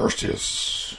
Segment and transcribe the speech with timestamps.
[0.00, 0.96] Perseus.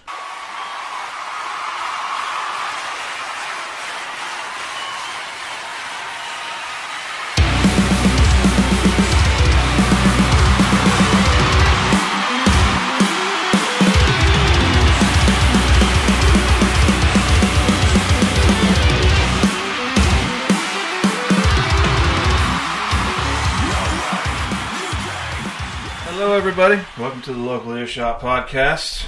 [26.31, 26.81] Hello, everybody.
[26.97, 29.05] Welcome to the Local Earshot Podcast.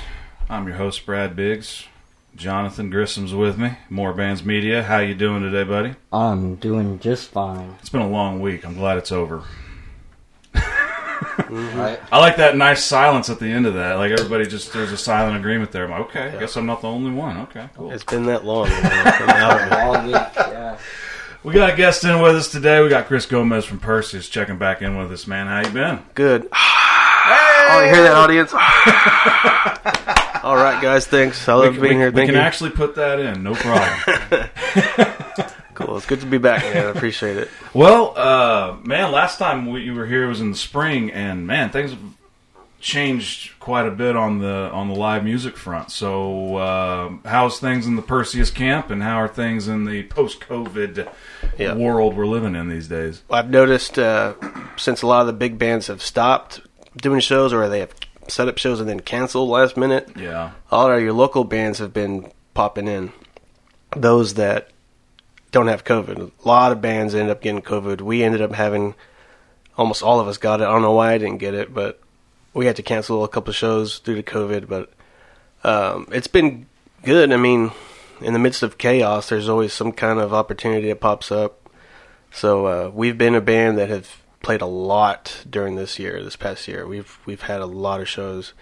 [0.50, 1.88] I'm your host, Brad Biggs.
[2.36, 3.78] Johnathan Grissom's with me.
[3.90, 4.84] More Bands Media.
[4.84, 5.96] How you doing today, buddy?
[6.12, 7.78] I'm doing just fine.
[7.80, 8.66] It's been a long week.
[8.66, 9.46] I'm glad it's over.
[10.54, 10.64] Right?
[11.38, 12.06] Mm-hmm.
[12.14, 13.94] I like that nice silence at the end of that.
[13.94, 15.86] Like everybody just there's a silent agreement there.
[15.86, 17.38] I'm like, okay, I guess I'm not the only one.
[17.38, 17.90] Okay, cool.
[17.92, 18.68] It's been that long.
[18.68, 19.14] man.
[19.22, 19.72] I'm out of it.
[19.72, 20.78] Long week, yeah.
[21.46, 22.82] We got a guest in with us today.
[22.82, 25.48] We got Chris Gomez from Perseus checking back in with us, man.
[25.48, 26.00] How you been?
[26.16, 26.50] Good.
[27.70, 28.54] Oh, you hear that, audience?
[30.44, 31.08] All right, guys.
[31.08, 31.48] Thanks.
[31.48, 32.12] I love we, being we- here.
[32.12, 32.42] we Thank can you.
[32.42, 34.50] actually put that in, no problem.
[35.76, 35.98] Cool.
[35.98, 36.86] It's good to be back, man.
[36.86, 37.50] I appreciate it.
[37.74, 41.72] Well, uh, man, last time we, you were here was in the spring, and man,
[41.72, 42.00] things have
[42.80, 45.90] changed quite a bit on the on the live music front.
[45.90, 50.42] So, uh, how's things in the Perseus camp, and how are things in the post
[50.42, 51.12] COVID
[51.58, 51.74] Yeah.
[51.74, 53.24] world we're living in these days?
[53.32, 54.36] I've noticed uh,
[54.78, 56.62] since a lot of the big bands have stopped
[56.98, 57.94] doing shows, or they have
[58.28, 60.10] set up shows and then canceled last minute.
[60.16, 63.12] Yeah, all of your local bands have been popping in.
[63.96, 64.70] Those that
[65.52, 66.32] don't have COVID.
[66.44, 68.02] A lot of bands end up getting COVID.
[68.02, 68.96] We ended up having
[69.78, 70.66] almost all of us got it.
[70.66, 72.02] I don't know why I didn't get it, but
[72.54, 74.68] we had to cancel a couple of shows due to COVID.
[74.68, 74.92] But
[75.64, 76.66] um, it's been
[77.04, 77.32] good.
[77.32, 77.72] I mean,
[78.22, 81.70] in the midst of chaos, there's always some kind of opportunity that pops up.
[82.32, 86.36] So uh, we've been a band that have played a lot during this year, this
[86.36, 86.86] past year.
[86.86, 88.54] We've we've had a lot of shows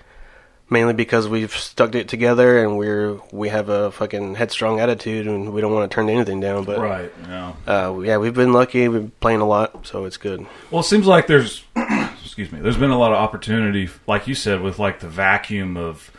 [0.71, 5.53] mainly because we've stuck it together and we're we have a fucking headstrong attitude and
[5.53, 6.63] we don't want to turn anything down.
[6.63, 7.11] But right.
[7.27, 7.53] Yeah.
[7.67, 8.87] uh, yeah, we've been lucky.
[8.87, 10.47] We've been playing a lot, so it's good.
[10.71, 11.63] Well, it seems like there's,
[12.23, 15.75] excuse me, there's been a lot of opportunity, like you said, with like the vacuum
[15.75, 16.09] of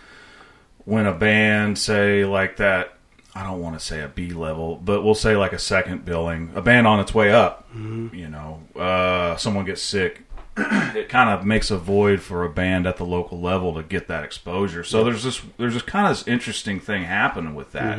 [0.84, 2.91] when a band, say, like that,
[3.34, 6.52] I don't want to say a B level, but we'll say like a second billing,
[6.54, 7.66] a band on its way up,
[8.12, 10.22] you know, uh, someone gets sick.
[10.56, 14.06] it kind of makes a void for a band at the local level to get
[14.08, 14.84] that exposure.
[14.84, 17.98] So there's this there's this kind of this interesting thing happening with that,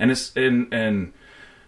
[0.00, 1.12] and it's and and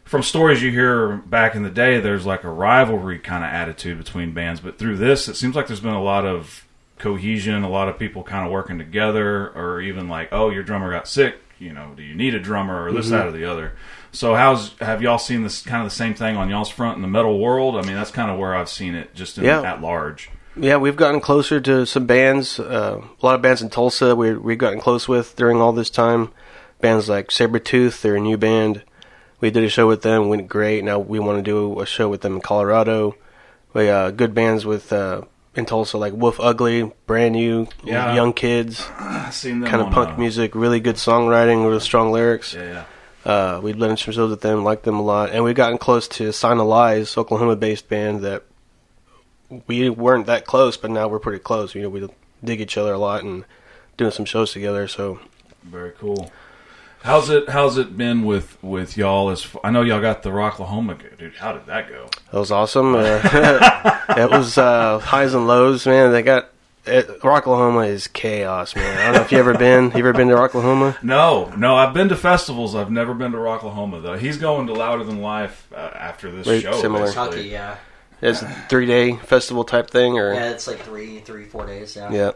[0.05, 3.97] from stories you hear back in the day, there's like a rivalry kind of attitude
[3.97, 4.61] between bands.
[4.61, 6.67] But through this, it seems like there's been a lot of
[6.99, 10.91] cohesion, a lot of people kind of working together, or even like, oh, your drummer
[10.91, 11.37] got sick.
[11.65, 13.73] You know, do you need a drummer or this, that, or the other?
[14.13, 17.03] So, how's have y'all seen this kind of the same thing on y'all's front in
[17.03, 17.77] the metal world?
[17.77, 19.63] I mean, that's kind of where I've seen it, just in, Yeah.
[19.63, 20.31] at large.
[20.57, 22.61] Yeah, we've gotten closer to some bands.
[22.61, 25.91] Uh, a lot of bands in Tulsa we we've gotten close with during all this
[25.91, 26.31] time.
[26.81, 28.83] Bands like Sabretooth, they're a new band.
[29.41, 30.85] We did a show with them, went great.
[30.85, 33.17] Now we want to do a show with them in Colorado.
[33.73, 35.23] We uh, good bands with uh,
[35.57, 38.15] in Tulsa like Wolf Ugly, brand new, Yeah.
[38.15, 38.79] young kids,
[39.31, 42.55] seen them kind of punk uh, music, really good songwriting, really strong lyrics.
[42.55, 42.85] Yeah,
[43.25, 43.31] yeah.
[43.33, 46.07] Uh, we've done some shows with them, liked them a lot, and we've gotten close
[46.09, 48.43] to Sign of Lies, Oklahoma-based band that
[49.67, 51.75] we weren't that close, but now we're pretty close.
[51.75, 52.07] You know, we
[52.43, 53.45] dig each other a lot and
[53.97, 54.89] doing some shows together.
[54.89, 55.21] So
[55.63, 56.31] Very cool.
[57.05, 57.51] How's it?
[57.51, 59.29] How's it been with with y'all?
[59.31, 61.35] As f- I know y'all got the Rocklahoma, dude.
[61.35, 62.09] How did that go?
[62.33, 62.95] that was awesome.
[62.95, 63.21] Uh,
[64.17, 66.13] it was uh, highs and lows, man.
[66.13, 66.49] They got
[66.87, 68.99] it, Rocklahoma is chaos, man.
[68.99, 69.91] I don't know if you ever been.
[69.91, 71.03] You ever been to Rocklahoma?
[71.03, 71.77] No, no.
[71.77, 72.75] I've been to festivals.
[72.75, 74.17] I've never been to Rocklahoma though.
[74.17, 76.73] He's going to Louder Than Life uh, after this Very show.
[76.81, 77.05] similar.
[77.07, 77.77] Kentucky, yeah.
[78.23, 81.97] It's a three day festival type thing, or Yeah, it's like three, three, four days,
[81.97, 82.11] yeah.
[82.11, 82.31] yeah.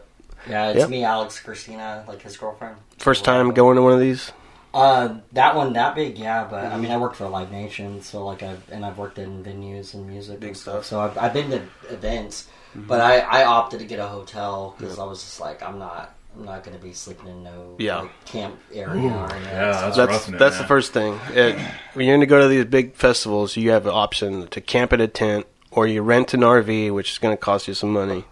[0.47, 0.89] Yeah, it's Yep.
[0.89, 2.75] me, Alex, Christina, like his girlfriend.
[2.99, 4.31] First time going to one of these.
[4.73, 6.45] Uh, that one, that big, yeah.
[6.49, 9.43] But I mean, I worked for Live Nation, so like I've and I've worked in
[9.43, 10.85] venues and music Big and stuff.
[10.85, 11.01] stuff.
[11.09, 11.15] Mm-hmm.
[11.15, 11.61] So I've, I've been to
[11.93, 15.79] events, but I I opted to get a hotel because I was just like I'm
[15.79, 18.01] not I'm not going to be sleeping in no Yeah.
[18.01, 19.43] like, camp area Ooh, or anything.
[19.53, 21.19] yeah, so- that's that's roughing it, that's the first thing.
[21.33, 21.55] It,
[21.93, 24.93] when you're going to go to these big festivals, you have an option to camp
[24.93, 27.91] at a tent, or you rent an RV, which is going to cost you some
[27.91, 28.23] money,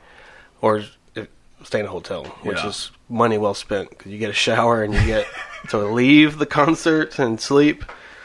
[0.61, 0.83] or
[1.15, 1.27] if-
[1.63, 2.67] stay in a hotel, which Yeah.
[2.67, 5.25] is money well spent because you get a shower and you get
[5.69, 7.83] to leave the concert and sleep.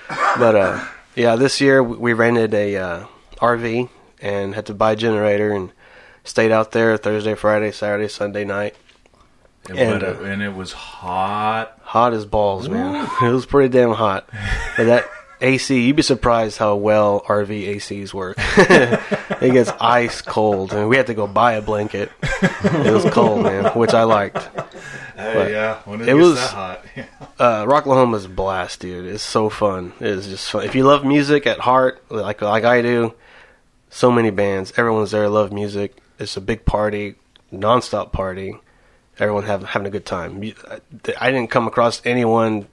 [0.08, 3.06] But uh, yeah, this year we rented a uh,
[3.36, 3.88] RV
[4.20, 5.72] and had to buy a generator and
[6.24, 8.76] stayed out there Thursday, Friday, Saturday, Sunday night.
[9.68, 11.78] And, And, it, uh, and it was hot.
[11.82, 13.08] Hot as balls, man.
[13.22, 14.28] it was pretty damn hot.
[14.76, 15.08] But that
[15.42, 18.36] AC, you'd be surprised how well RV ACs work.
[18.56, 22.10] it gets ice cold, and we had to go buy a blanket.
[22.22, 24.38] It was cold, man, which I liked.
[25.16, 26.84] Hey, yeah, when it, it was- that hot.
[27.38, 29.04] Uh, Rocklahoma's a blast, dude.
[29.06, 29.94] It's so fun.
[29.98, 30.64] It's just fun.
[30.64, 33.14] If you love music at heart, like like I do,
[33.90, 34.72] so many bands.
[34.76, 35.28] Everyone's there.
[35.28, 35.96] Love music.
[36.20, 37.16] It's a big party,
[37.52, 38.58] nonstop party.
[39.18, 40.40] Everyone have, having a good time.
[41.20, 42.68] I didn't come across anyone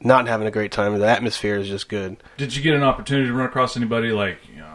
[0.00, 0.98] not having a great time.
[0.98, 2.16] The atmosphere is just good.
[2.36, 4.70] Did you get an opportunity to run across anybody like you know,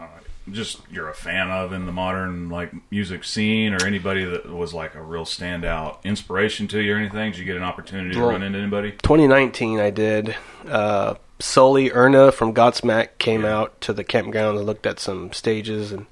[0.50, 4.74] just you're a fan of in the modern like music scene, or anybody that was
[4.74, 7.30] like a real standout inspiration to you, or anything?
[7.32, 8.92] Did you get an opportunity to Well- run into anybody?
[9.02, 10.34] 2019, I did.
[10.68, 15.90] Uh, Sully Erna from Godsmack came out to the campground and looked at some stages.
[15.92, 16.04] And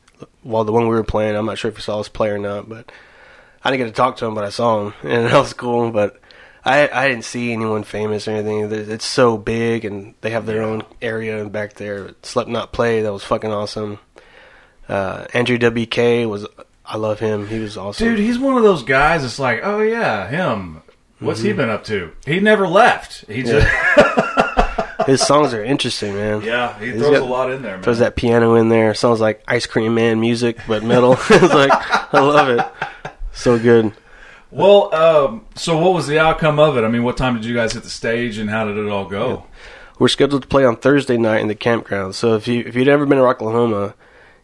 [0.43, 2.39] while the one we were playing, I'm not sure if he saw us play or
[2.39, 2.91] not, but
[3.63, 5.91] I didn't get to talk to him, but I saw him, and that was cool.
[5.91, 6.19] But
[6.69, 8.71] I I didn't see anyone famous or anything.
[8.91, 12.11] It's so big, and they have their own area back there.
[12.23, 13.99] Slipknot play that was fucking awesome.
[14.89, 16.47] Uh, Andrew WK was
[16.85, 17.47] I love him.
[17.49, 18.09] He was awesome.
[18.09, 19.25] Dude, he's one of those guys.
[19.25, 20.83] It's like, oh yeah, him.
[21.21, 21.49] What's Mm-hmm.
[21.49, 22.13] he been up to?
[22.27, 23.25] He never left.
[23.29, 23.67] He just
[25.07, 26.43] His songs are interesting, man.
[26.43, 27.83] yeah, he He's throws got- a lot in there, man.
[27.83, 28.95] Throws that piano in there.
[28.95, 31.13] Sounds like Ice Cream Man music, but metal.
[31.31, 31.73] it's like
[32.15, 33.13] I love it.
[33.33, 33.93] So good.
[34.51, 36.85] Well, um, so what was the outcome of it?
[36.85, 39.05] I mean, what time did you guys hit the stage, and how did it all
[39.05, 39.45] go?
[39.99, 42.15] We're scheduled to play on Thursday night in the campground.
[42.15, 43.95] So if you if you'd ever been to Oklahoma,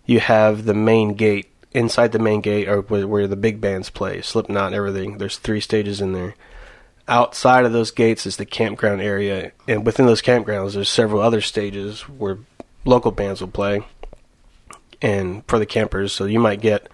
[0.04, 1.50] you have the main gate.
[1.72, 5.18] Inside the main gate where, where the big bands play, Slipknot and everything.
[5.18, 6.36] There's three stages in there.
[7.08, 11.40] Outside of those gates is the campground area, and within those campgrounds, there's several other
[11.40, 12.38] stages where
[12.84, 13.82] local bands will play,
[15.02, 16.12] and for the campers.
[16.12, 16.88] So you might get,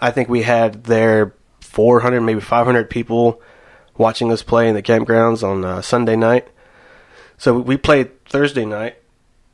[0.00, 1.34] I think we had there
[1.70, 3.40] 400, maybe 500 people
[3.96, 6.48] watching us play in the campgrounds on uh, Sunday night.
[7.38, 8.96] So we played Thursday night.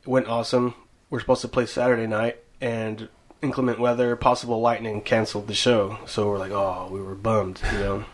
[0.01, 0.73] It went awesome.
[1.11, 3.07] We're supposed to play Saturday night, and
[3.41, 5.99] inclement weather, possible lightning canceled the show.
[6.07, 8.05] So we're like, oh, we were bummed, you know.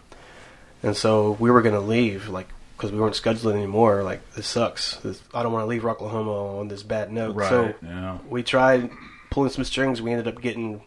[0.83, 4.03] And so we were gonna leave, like, because we weren't scheduled anymore.
[4.03, 4.97] Like, this sucks.
[4.97, 7.38] This, I don't want to leave Rocklahoma on this bad note.
[7.38, 7.49] Right.
[7.49, 8.17] So yeah.
[8.29, 8.89] we tried
[9.31, 10.01] pulling some strings.
[10.01, 10.81] We ended up getting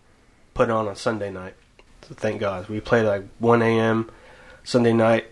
[0.53, 1.55] put on on Sunday night.
[2.09, 2.69] So thank God.
[2.69, 4.11] We played like 1 a.m.
[4.65, 5.27] Sunday night.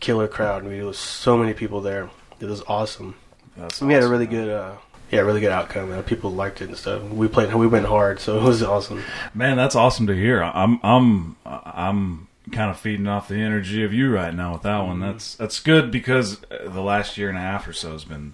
[0.00, 0.64] Killer crowd.
[0.64, 2.10] We, there was so many people there.
[2.40, 3.16] It was awesome.
[3.56, 4.34] That's We had a really man.
[4.34, 4.76] good, uh,
[5.10, 6.02] yeah, really good outcome.
[6.04, 7.02] People liked it and stuff.
[7.02, 7.52] We played.
[7.54, 9.02] We went hard, so it was awesome.
[9.34, 10.42] Man, that's awesome to hear.
[10.42, 14.78] I'm I'm I'm kind of feeding off the energy of you right now with that
[14.80, 15.00] one.
[15.00, 18.32] That's that's good because uh, the last year and a half or so has been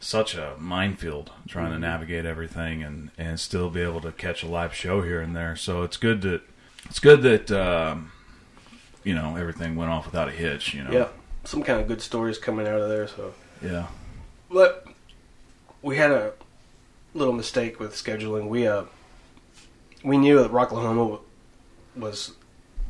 [0.00, 4.46] such a minefield trying to navigate everything and and still be able to catch a
[4.48, 5.54] live show here and there.
[5.56, 6.42] So it's good that
[6.88, 8.10] it's good that um,
[9.04, 10.74] you know everything went off without a hitch.
[10.74, 10.90] You know.
[10.92, 11.08] Yeah,
[11.44, 13.08] some kind of good stories coming out of there.
[13.08, 13.86] So, Yeah.
[14.50, 14.86] but
[15.82, 16.32] we had a
[17.14, 18.48] little mistake with scheduling.
[18.48, 18.84] We uh,
[20.02, 21.20] we knew that Rocklahoma
[21.96, 22.32] was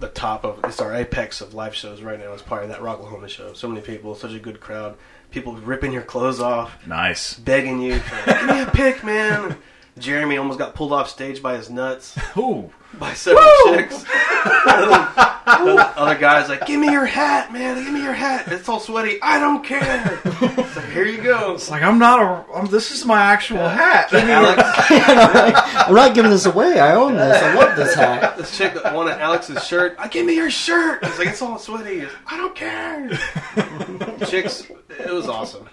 [0.01, 2.33] the top of it's our apex of live shows right now.
[2.33, 3.53] It's probably that Rocklahoma show.
[3.55, 4.97] So many people, such a good crowd.
[5.31, 7.35] People ripping your clothes off, Nice.
[7.35, 9.59] begging you, give me a pic, man.
[9.99, 12.71] Jeremy almost got pulled off stage by his nuts Ooh.
[12.99, 14.05] by several chicks.
[14.67, 17.83] other, other guys like, give me your hat, man.
[17.83, 18.51] Give me your hat.
[18.51, 19.21] It's all sweaty.
[19.23, 20.21] I don't care.
[20.25, 21.55] It's like, here you go.
[21.55, 22.53] It's like I'm not a.
[22.55, 24.13] I'm, this is my actual hat.
[24.13, 24.63] Alex,
[25.89, 26.79] I'm not giving this away.
[26.79, 27.43] I own this.
[27.43, 28.37] I love this hat.
[28.37, 29.97] this chick that wanted Alex's shirt.
[29.99, 31.01] I give me your shirt.
[31.03, 32.07] It's like it's all sweaty.
[32.27, 33.09] I don't care.
[34.27, 35.69] Chicks, it was awesome.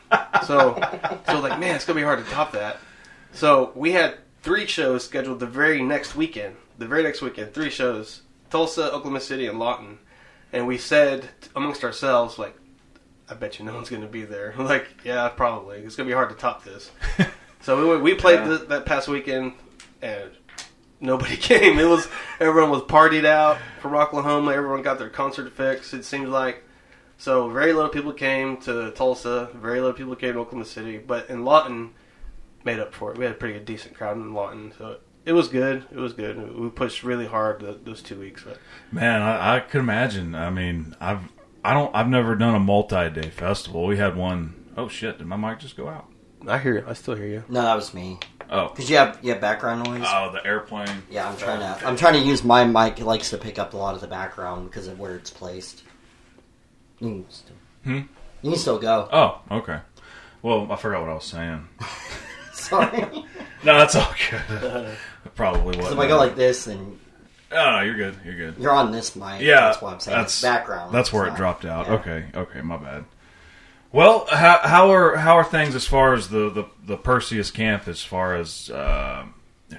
[0.45, 0.79] So,
[1.27, 2.79] so like, man, it's gonna be hard to top that.
[3.35, 6.55] So we had three shows scheduled the very next weekend.
[6.77, 9.99] The very next weekend, three shows: Tulsa, Oklahoma City, and Lawton.
[10.53, 12.55] And we said amongst ourselves, like,
[13.29, 14.53] I bet you no one's gonna be there.
[14.57, 15.79] Like, yeah, probably.
[15.79, 16.91] It's gonna be hard to top this.
[17.61, 18.57] so we went, we played Yeah.
[18.57, 19.53] th- that past weekend,
[20.01, 20.31] and
[21.01, 21.77] nobody came.
[21.79, 22.07] It was
[22.39, 24.53] everyone was partied out from Oklahoma.
[24.53, 25.93] Everyone got their concert fix.
[25.93, 26.63] It seems like
[27.17, 27.49] so.
[27.49, 29.49] Very little people came to Tulsa.
[29.55, 30.97] Very little people came to Oklahoma City.
[30.99, 31.91] But in Lawton,
[32.65, 33.17] made up for it.
[33.17, 35.85] We had a pretty good, decent crowd in Lawton, so it was good.
[35.91, 36.57] It was good.
[36.57, 38.43] We pushed really hard th- those two weeks.
[38.43, 38.57] But
[38.91, 40.35] Man, I, I could imagine.
[40.35, 41.21] I mean, I've
[41.63, 43.85] I don't I've never done a multi-day festival.
[43.85, 45.17] We had one oh shit!
[45.19, 46.07] Did my mic just go out?
[46.47, 46.83] I hear you.
[46.87, 47.43] I still hear you.
[47.49, 48.19] No, that was me.
[48.51, 50.03] Oh, Cause you have you have background noise.
[50.07, 51.01] oh, the airplane.
[51.09, 51.87] yeah, I'm trying to.
[51.87, 52.99] I'm trying to use my mic.
[52.99, 55.81] It likes to pick up a lot of the background because of where it's placed.
[56.99, 58.01] You can still, Hmm?
[58.43, 59.09] you can still go.
[59.11, 59.79] Oh, okay.
[60.43, 61.67] Well, I forgot what I was saying.
[62.69, 63.25] Sorry.
[63.63, 64.87] No, that's all good.
[65.35, 65.93] Probably Because what.
[65.93, 66.99] if I go like this, then
[67.51, 68.15] oh, no, you're good.
[68.23, 68.55] You're good.
[68.59, 69.41] you're on this mic.
[69.41, 70.15] Yeah, that's what I'm saying.
[70.17, 70.93] that's- It's background.
[70.93, 71.87] That's where It's it dropped out.
[71.87, 71.93] yeah.
[71.93, 73.05] Okay, okay, my bad.
[73.91, 77.87] Well, how, how are how are things as far as the the, the Perseus camp
[77.87, 79.25] as far as uh,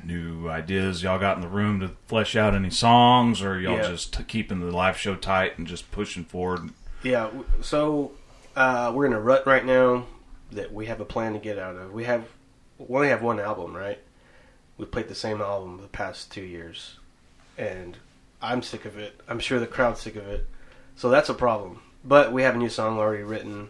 [0.05, 3.89] new ideas y'all got in the room to flesh out any songs, or y'all Yeah.
[3.91, 6.71] just t- keeping the live show tight and just pushing forward
[7.03, 8.13] Yeah, w- so
[8.57, 10.07] uh, we're in a rut right now
[10.53, 11.93] that we have a plan to get out of.
[11.93, 12.25] We have
[12.79, 13.99] we only have one album, right?
[14.79, 16.97] We've played the same album the past two years,
[17.57, 17.97] and
[18.43, 19.21] I'm sick of it.
[19.29, 20.47] I'm sure the crowd's sick of it,
[20.97, 21.81] so that's a problem.
[22.05, 23.69] But we have a new song already written.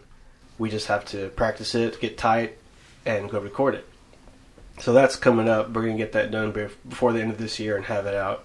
[0.57, 2.57] We just have to practice it, get tight,
[3.05, 3.87] and go record it.
[4.79, 5.71] So that's coming up.
[5.71, 8.43] We're gonna get that done before the end of this year and have it out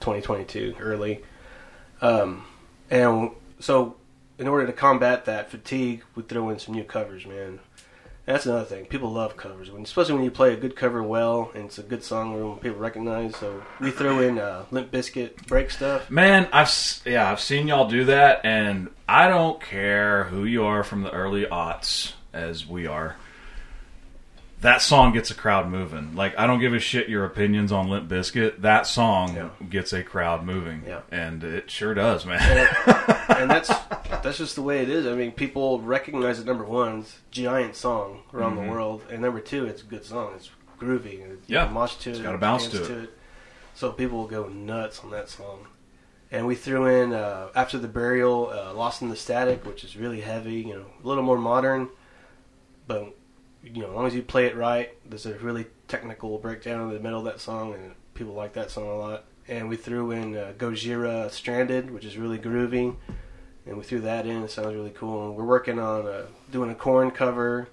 [0.00, 1.22] 2022 early.
[2.00, 2.44] Um,
[2.90, 3.96] and so,
[4.38, 7.60] in order to combat that fatigue, we throw in some new covers, man.
[8.24, 8.86] That's another thing.
[8.86, 11.82] People love covers, when, especially when you play a good cover well and it's a
[11.82, 13.34] good song when people recognize.
[13.36, 16.08] So we throw in uh, Limp Bizkit break stuff.
[16.08, 16.70] Man, I've
[17.04, 21.10] yeah, I've seen y'all do that, and I don't care who you are from the
[21.10, 23.16] early aughts, as we are.
[24.60, 26.14] That song gets a crowd moving.
[26.14, 28.60] Like I don't give a shit your opinions on Limp Bizkit.
[28.60, 29.48] That song Yeah.
[29.68, 31.00] gets a crowd moving, Yeah.
[31.10, 32.38] and it sure does, man.
[33.38, 33.68] And that's
[34.22, 35.06] that's just the way it is.
[35.06, 36.46] I mean, people recognize it.
[36.46, 40.04] Number one, it's a giant song around the world, and number two, it's a good
[40.04, 40.32] song.
[40.36, 41.22] It's groovy.
[41.24, 41.68] and Yeah.
[41.68, 42.12] mosh to it.
[42.14, 43.10] It's got a bounce dance to it.
[43.74, 45.66] So people will go nuts on that song.
[46.30, 49.96] And we threw in uh, after the burial, uh, "Lost in the Static," which is
[49.96, 50.54] really heavy.
[50.54, 51.88] You know, a little more modern,
[52.86, 53.14] but
[53.62, 56.94] you know, as long as you play it right, there's a really technical breakdown in
[56.94, 59.24] the middle of that song, and people like that song a lot.
[59.48, 62.96] And we threw in uh, Gojira "Stranded," which is really groovy
[63.66, 64.42] and we threw that in.
[64.42, 65.28] It sounds really cool.
[65.28, 67.68] And we're working on uh, doing a Korn cover,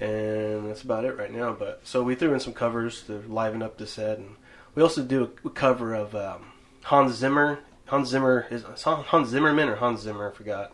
[0.00, 1.52] and that's about it right now.
[1.52, 4.36] But so we threw in some covers to liven up the set, and
[4.74, 6.46] we also do a, cover of um,
[6.84, 7.60] Hans Zimmer.
[7.86, 10.30] Hans Zimmer is Hans Zimmerman or Hans Zimmer.
[10.30, 10.72] I forgot.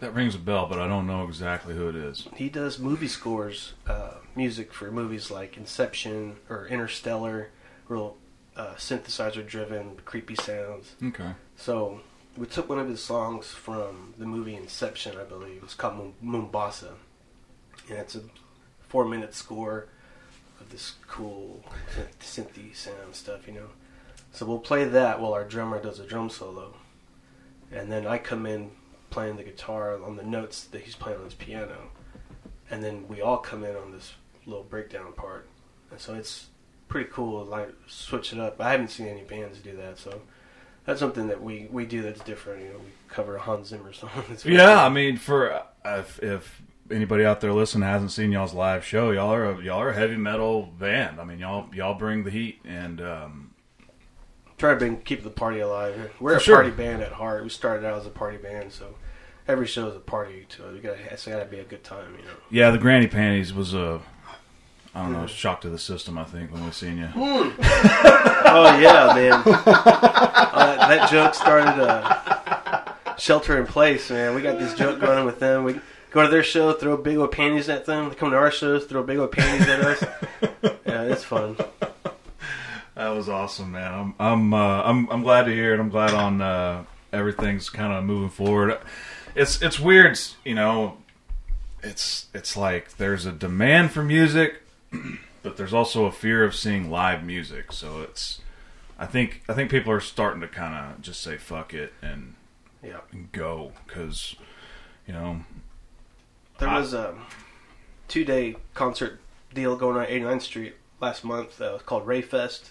[0.00, 2.28] that rings a bell, but I don't know exactly who it is.
[2.34, 7.50] He does movie scores, uh, music for movies like Inception or Interstellar,
[7.88, 8.16] real
[8.56, 10.94] uh, synthesizer driven, creepy sounds.
[11.02, 11.32] Okay.
[11.56, 12.00] So
[12.36, 15.62] we took one of his songs from the movie Inception, I believe.
[15.62, 16.94] It's called Mombasa,
[17.88, 18.22] and it's a
[18.88, 19.88] four-minute score
[20.60, 21.62] of this cool
[22.20, 23.68] synth- synthy sound stuff, you know.
[24.32, 26.74] So we'll play that while our drummer does a drum solo,
[27.72, 28.70] and then I come in
[29.10, 31.90] playing the guitar on the notes that he's playing on his piano,
[32.70, 34.12] and then we all come in on this
[34.44, 35.48] little breakdown part,
[35.90, 36.48] and so it's
[36.88, 37.44] pretty cool.
[37.44, 38.60] Like switch it up.
[38.60, 40.22] I haven't seen any bands do that, so
[40.84, 42.62] that's something that we, we do that's different.
[42.62, 44.10] You know, we cover a Hans Zimmer song.
[44.44, 44.84] Yeah.
[44.84, 49.10] I mean, for uh, if, if anybody out there listening hasn't seen y'all's live show,
[49.10, 51.20] y'all are a, y'all are a heavy metal band.
[51.20, 53.54] I mean, y'all y'all bring the heat, and um,
[54.58, 56.12] try to bring, keep the party alive.
[56.20, 56.56] We're a sure.
[56.56, 57.42] party band at heart.
[57.42, 58.94] We started out as a party band, so
[59.48, 60.46] every show is a party.
[60.50, 62.14] To we got it's got to be a good time.
[62.18, 62.34] You know.
[62.50, 64.00] yeah, the Granny Panties was a
[64.96, 66.16] I don't know shock to the system.
[66.16, 67.08] I think when we seen you.
[68.48, 69.42] Oh yeah, man.
[69.44, 74.34] uh, that joke started uh, shelter in place, man.
[74.34, 75.64] We got this joke going on with them.
[75.64, 75.80] We
[76.12, 78.08] go to their show, throw big old panties at them.
[78.08, 80.04] They come to our shows, throw big old panties at us.
[80.86, 81.56] Yeah, it's fun.
[82.94, 83.92] That was awesome, man.
[83.92, 85.80] I'm I'm uh, I'm I'm glad to hear it.
[85.80, 88.78] I'm glad on uh, everything's kind of moving forward.
[89.34, 90.96] It's it's weird, you know.
[91.82, 94.62] It's it's like there's a demand for music,
[95.42, 97.72] but there's also a fear of seeing live music.
[97.72, 98.40] So it's
[98.98, 102.34] I think I think people are starting to kind of just say fuck it and,
[102.82, 103.00] Yeah.
[103.12, 104.36] and go because
[105.06, 105.40] you know
[106.58, 106.78] There Ah.
[106.80, 107.14] was a
[108.08, 109.20] two day concert
[109.54, 111.60] deal going on 89th Street last month.
[111.60, 112.70] Uh, it was called Ray Fest.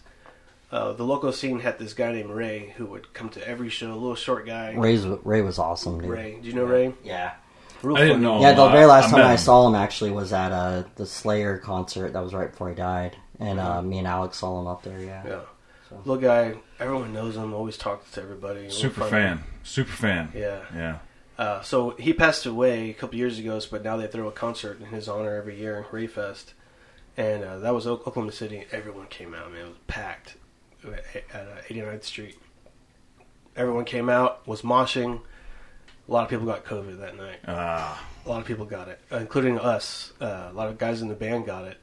[0.71, 3.91] Uh, the local scene had this guy named Ray who would come to every show.
[3.91, 4.73] A little short guy.
[4.73, 6.09] Ray's, Ray was awesome, dude.
[6.09, 6.39] Ray.
[6.41, 6.91] Do you know Ray?
[7.03, 7.33] Yeah.
[7.85, 8.41] Real I didn't know.
[8.41, 11.05] Yeah, the I- very last I time I saw him actually was at uh, the
[11.05, 12.13] Slayer concert.
[12.13, 14.99] That was right before he died, and uh, me and Alex saw him up there.
[14.99, 15.23] Yeah.
[15.25, 15.39] Yeah.
[15.89, 16.55] So- Little guy.
[16.79, 17.53] Everyone knows him.
[17.53, 18.69] Always talks to everybody.
[18.69, 20.31] Super fan, super fan.
[20.35, 20.61] Yeah.
[20.75, 20.97] Yeah.
[21.37, 24.79] Uh, so he passed away a couple years ago, but now they throw a concert
[24.79, 26.53] in his honor every year, Rayfest,
[27.17, 28.65] and uh, that was Oklahoma City.
[28.71, 29.61] Everyone came out, man.
[29.61, 30.35] It was packed
[30.83, 32.37] at uh, 89th Street.
[33.55, 35.21] Everyone came out, was moshing.
[36.07, 37.39] A lot of people got COVID that night.
[37.47, 38.03] Ah.
[38.25, 40.13] A lot of people got it, including us.
[40.21, 41.77] Uh, a lot of guys in the band got it.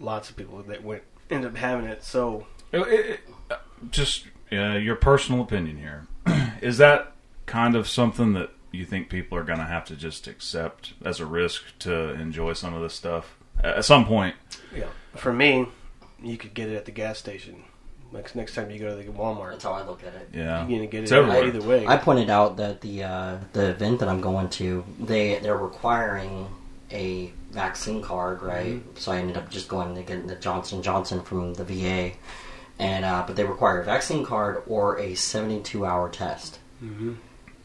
[0.00, 2.02] Lots of people that went ended up having it.
[2.04, 3.56] So It- it- it- uh,
[3.90, 6.06] just uh, your personal opinion here
[6.62, 7.12] is that
[7.46, 11.20] kind of something that you think people are going to have to just accept as
[11.20, 14.34] a risk to enjoy some of this stuff at some point
[14.74, 15.66] yeah, for me,
[16.22, 17.64] you could get it at the gas station.
[18.12, 20.28] Next next time you go to the Walmart, That's how I look at it.
[20.34, 21.44] yeah you're gonna get It's it everywhere.
[21.46, 21.86] either way.
[21.86, 26.48] I pointed out that the uh, the event that I'm going to, they they're requiring
[26.90, 28.74] a vaccine card, right?
[28.74, 28.96] Mm-hmm.
[28.96, 32.12] So I ended up just going to get the Johnson Johnson from the VA,
[32.78, 36.58] and uh, but they require a vaccine card or a 72 hour test.
[36.84, 37.16] Mhm.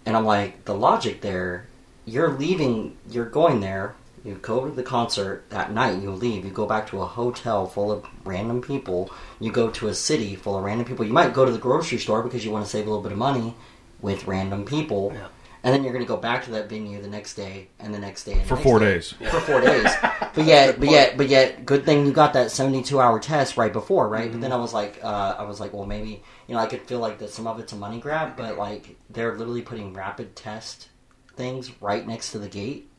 [0.06, 1.68] And I'm like, the logic there,
[2.06, 3.96] you're leaving, you're going there,
[4.28, 7.66] you go to the concert that night, you leave, you go back to a hotel
[7.66, 11.06] full of random people, you go to a city full of random people.
[11.06, 13.14] You might go to the grocery store because you want to save a little bit
[13.14, 13.56] of money
[14.02, 15.12] with random people.
[15.14, 15.28] Yeah.
[15.64, 18.00] And then you're going to go back to that venue the next day and the
[18.00, 18.94] next day and the For next four day.
[18.94, 19.12] days.
[19.32, 19.92] For four days,
[20.36, 23.74] but yet, but yet, but yet, good thing you got that 72 hour test right
[23.74, 24.32] before, right?
[24.32, 26.82] But then I was like, uh, I was like, well, maybe you know, I could
[26.84, 30.36] feel like that some of it's a money grab, but like they're literally putting rapid
[30.36, 30.90] test
[31.36, 32.90] things right next to the gate.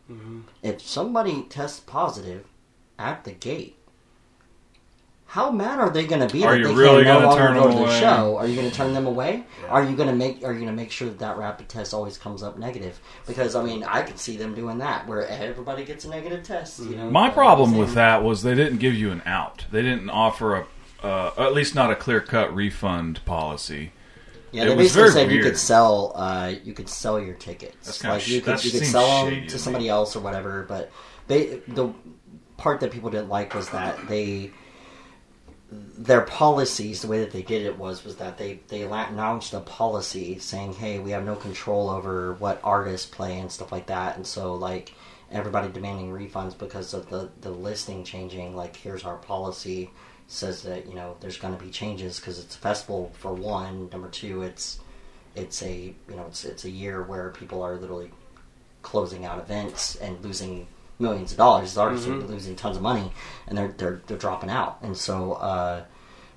[0.63, 2.45] If somebody tests positive
[2.99, 3.77] at the gate,
[5.27, 7.27] how mad are they going to be Are that you they really can no gonna
[7.27, 8.01] longer turn go to them the away?
[8.01, 8.37] show?
[8.39, 9.45] Are you going to turn them away?
[9.69, 11.93] Are you going to make Are you going to make sure that that rapid test
[11.93, 12.99] always comes up negative?
[13.27, 16.81] Because I mean, I could see them doing that where everybody gets a negative test.
[16.81, 19.67] You know, My problem with that was they didn't give you an out.
[19.71, 20.67] They didn't offer a,
[21.03, 23.93] uh, at least not a clear cut refund policy.
[24.51, 27.77] Yeah, It they basically said you could sell, uh, you could sell your tickets.
[27.85, 29.59] That's kinda like you could you could sell them to to me.
[29.59, 30.65] somebody else or whatever.
[30.67, 30.91] But
[31.27, 31.93] they the
[32.57, 34.53] part that people didn't like was that they
[35.71, 39.61] their policies, the way that they did it was was that they they announced a
[39.61, 44.17] policy saying, "Hey, we have no control over what artists play and stuff like that,"
[44.17, 44.95] and so like
[45.31, 48.57] everybody demanding refunds because of the the listing changing.
[48.57, 49.91] Like, here's our policy
[50.29, 53.89] says that you know there's going to be changes because it's a festival for one.
[53.91, 54.79] Number two, it's
[55.35, 58.11] it's a you know it's it's a year where people are literally
[58.83, 60.67] closing out events and losing
[60.99, 61.75] millions of dollars.
[61.75, 63.11] The artists are losing tons of money,
[63.47, 64.79] and they're they're they're dropping out.
[64.83, 65.85] And so uh,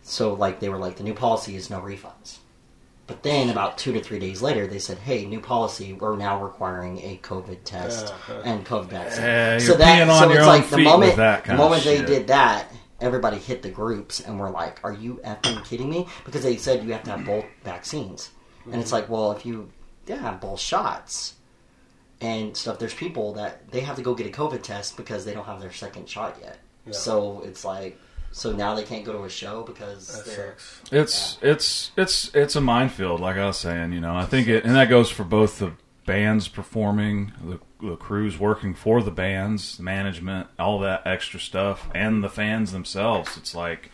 [0.03, 2.38] so like they were like the new policy is no refunds.
[3.07, 5.91] But then about two to three days later, they said, "Hey, new policy.
[5.91, 8.41] We're now requiring a COVID test Uh-huh.
[8.45, 12.27] and COVID vaccine." Yeah, so that so it's like the moment the moment they did
[12.27, 12.71] that,
[13.01, 16.84] everybody hit the groups and were like, "Are you effing kidding me?" Because they said
[16.84, 18.31] you have to have both vaccines,
[18.65, 18.96] and it's mm-hmm.
[18.96, 19.70] like, well, if you
[20.08, 21.36] yeah, have both shots
[22.22, 25.34] and stuff, there's people that they have to go get a COVID test because they
[25.34, 26.59] don't have their second shot yet.
[26.85, 26.94] Yeah.
[26.94, 28.00] So it's like,
[28.31, 30.55] so now they can't go to a show because That they're.
[30.92, 33.94] It's it's it's it's a minefield, like I was saying.
[33.94, 35.74] You know, I think it, and that goes for both the
[36.05, 42.24] bands performing, the, the crews working for the bands, management, all that extra stuff, and
[42.24, 43.37] the fans themselves.
[43.37, 43.91] It's like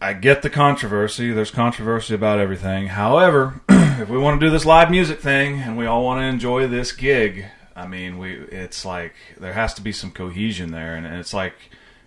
[0.00, 1.32] I get the controversy.
[1.32, 2.88] There's controversy about everything.
[2.88, 6.24] However, if we want to do this live music thing and we all want to
[6.24, 10.94] enjoy this gig, I mean, we it's like there has to be some cohesion there,
[10.94, 11.54] and, and it's like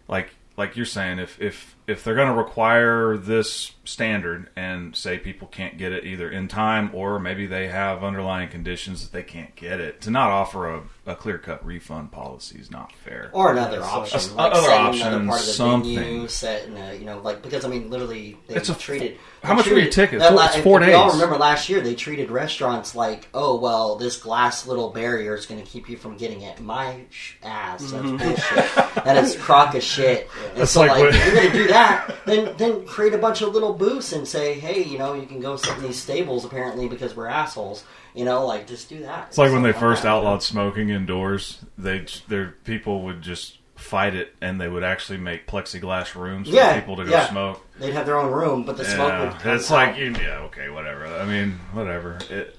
[0.07, 5.17] like like you're saying, if if if they're going to require this standard and say
[5.17, 9.23] people can't get it either in time or maybe they have underlying conditions that they
[9.23, 13.29] can't get it, to not offer a, a clear cut refund policy is not fair.
[13.33, 15.95] Or another Yeah, option, A- like other option, another part of the something.
[15.95, 19.17] venue, set in a, you know, like because I mean, literally, they It's a- treated.
[19.43, 20.21] how they much were your tickets?
[20.21, 22.95] that Four- la- it's if- four if you all remember last year, they treated restaurants
[22.95, 26.61] like, oh well, this glass little barrier is going to keep you from getting it.
[26.61, 29.03] My sh- ass, that's bullshit.
[29.03, 30.29] that is crock of shit.
[30.51, 30.59] And Mm-hmm.
[30.59, 31.80] That's so, like like, what- you're going to do that,
[32.25, 35.39] then then create a bunch of little booths and say, hey, you know, you can
[35.39, 37.83] go sit in these stables apparently because we're assholes.
[38.13, 39.27] You know, like just do that.
[39.29, 40.09] It's like when they first that.
[40.09, 41.63] outlawed smoking indoors.
[41.77, 46.55] They their people would just fight it, and they would actually make plexiglass rooms for
[46.55, 47.29] Yeah, people to go yeah.
[47.29, 47.65] smoke.
[47.79, 49.97] They'd have their own room, but the smoke would it's like out.
[49.97, 51.07] you, yeah, okay, whatever.
[51.07, 52.19] I mean, whatever.
[52.29, 52.55] It,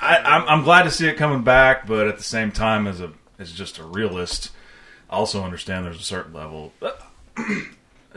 [0.00, 3.00] I, I'm, I'm glad to see it coming back, but at the same time, as
[3.00, 4.50] a as just a realist,
[5.10, 6.72] I also understand there's a certain level.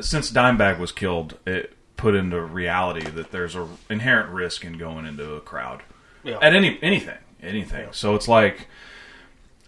[0.01, 5.05] Since Dimebag was killed, it put into reality that there's a inherent risk in going
[5.05, 5.81] into a crowd
[6.23, 6.37] Yeah.
[6.41, 7.89] at any anything, anything.
[7.91, 8.67] So it's like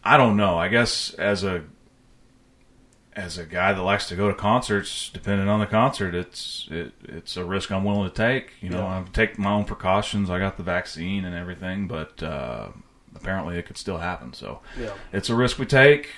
[0.04, 0.58] I don't know.
[0.58, 1.64] I guess as a
[3.14, 6.94] as a guy that likes to go to concerts, depending on the concert, it's it,
[7.04, 8.54] it's a risk I'm willing to take.
[8.62, 9.00] You know, Yeah.
[9.00, 10.30] I take my own precautions.
[10.30, 12.70] I got the vaccine and everything, but uh,
[13.14, 14.32] apparently it could still happen.
[14.32, 14.94] So Yeah.
[15.12, 16.10] it's a risk we take,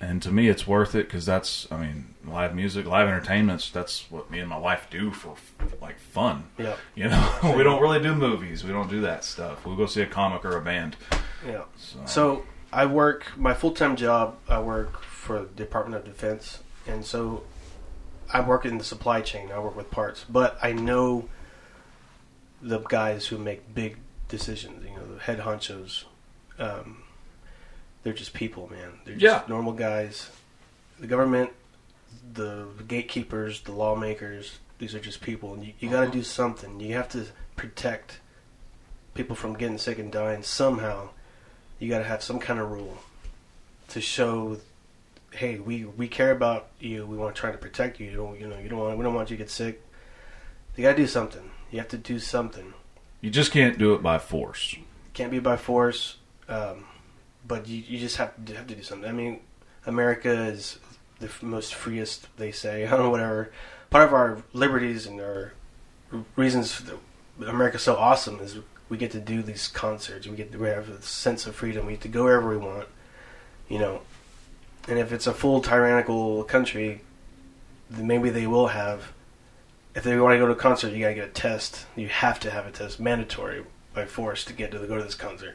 [0.00, 3.70] and to me, it's worth it because that's I mean, live music, live entertainments.
[3.70, 5.34] That's what me and my wife do for
[5.80, 6.44] like fun.
[6.58, 6.76] Yeah.
[6.94, 8.64] You know, we don't really do movies.
[8.64, 9.64] We don't do that stuff.
[9.64, 10.96] We'll go see a comic or a band.
[11.46, 11.62] Yeah.
[11.76, 14.36] So, So I work my full time job.
[14.48, 17.44] I work for the Department of Defense, and so
[18.32, 19.52] I work in the supply chain.
[19.52, 21.28] I work with parts, but I know
[22.60, 24.84] the guys who make big decisions.
[24.84, 26.04] You know, the head honchos.
[26.58, 27.03] Um,
[28.04, 28.92] they're just people, man.
[29.04, 29.42] They're just Yeah.
[29.48, 30.30] normal guys.
[31.00, 31.50] The government,
[32.32, 34.58] the gatekeepers, the lawmakers.
[34.78, 36.78] These are just people, and you, you got to do something.
[36.80, 38.20] You have to protect
[39.14, 41.08] people from getting sick and dying somehow
[41.78, 42.98] you got to have some kind of rule
[43.88, 44.58] to show
[45.30, 48.40] hey we we care about you we want to try to protect you you don't
[48.40, 49.80] you know you don't want we don't want you to get sick
[50.74, 52.74] you got to do something you have to do something
[53.20, 54.74] You just can't do it by force.
[55.12, 56.16] Can't be by force,
[56.48, 56.84] um,
[57.46, 59.08] but you, you just have to have to do something.
[59.08, 59.40] I mean,
[59.86, 60.78] America is
[61.20, 62.28] the most freest.
[62.36, 63.52] They say I don't know whatever.
[63.90, 65.52] Part of our liberties and our
[66.36, 66.98] reasons that
[67.46, 70.26] America's so awesome is we get to do these concerts.
[70.26, 71.86] We get to we have a sense of freedom.
[71.86, 72.88] We get to go wherever we want.
[73.68, 74.02] You know,
[74.88, 77.00] and if it's a full tyrannical country,
[77.90, 79.12] then maybe they will have.
[79.94, 81.86] If they want to go to a concert, you gotta get a test.
[81.94, 85.14] You have to have a test, mandatory by force to get to go to this
[85.14, 85.54] concert,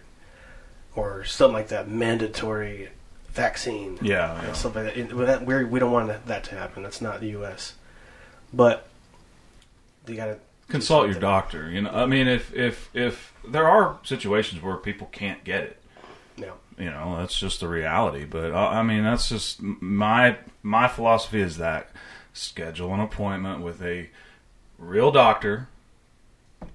[0.95, 1.87] or something like that.
[1.89, 2.89] Mandatory
[3.31, 4.53] vaccine, Yeah, yeah.
[4.53, 5.09] stuff like that.
[5.09, 6.83] That- we don't want that to happen.
[6.83, 7.75] That's not the U.S.
[8.53, 8.87] But
[10.07, 11.69] you gotta consult your doctor.
[11.69, 15.81] You know, I mean, if if if there are situations where people can't get it,
[16.37, 16.53] no.
[16.77, 18.25] you know, that's just the reality.
[18.25, 21.91] But uh, I mean, that's just my my philosophy is that
[22.33, 24.09] schedule an appointment with a
[24.77, 25.67] real doctor,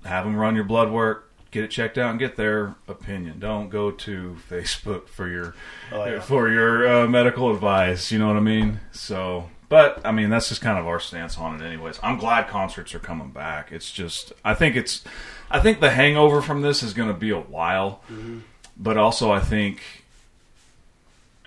[0.04, 1.30] have them run your blood work.
[1.54, 3.38] Get it checked out and get their opinion.
[3.38, 5.54] Don't go to Facebook for your
[5.92, 6.18] Oh, yeah.
[6.18, 8.10] for your uh, medical advice.
[8.10, 8.80] You know what I mean?
[8.90, 12.00] So, but I mean that's just kind of our stance on it, anyways.
[12.02, 13.70] I'm glad concerts are coming back.
[13.70, 15.04] It's just I think it's
[15.48, 18.02] I think the hangover from this is going to be a while,
[18.76, 19.80] but also I think,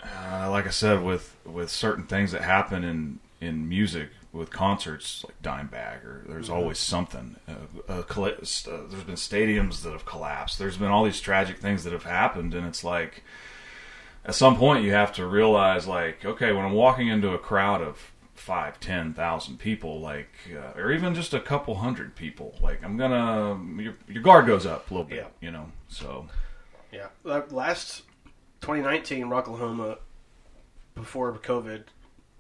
[0.01, 5.23] uh, like I said, with with certain things that happen in in music with concerts
[5.25, 7.37] like Dimebag, or there's always something.
[7.47, 7.53] Uh,
[7.89, 10.59] uh, uh, there's been stadiums that have collapsed.
[10.59, 13.23] There's been all these tragic things that have happened, and it's like
[14.25, 17.81] at some point you have to realize like okay when i'm walking into a crowd
[17.81, 22.83] of five ten thousand people like uh, or even just a couple hundred people like
[22.83, 25.27] i'm gonna your, your guard goes up a little bit Yeah.
[25.39, 26.27] you know so
[26.91, 28.03] Yeah, last
[28.61, 29.97] 2019 Rocklahoma,
[30.95, 31.83] before COVID,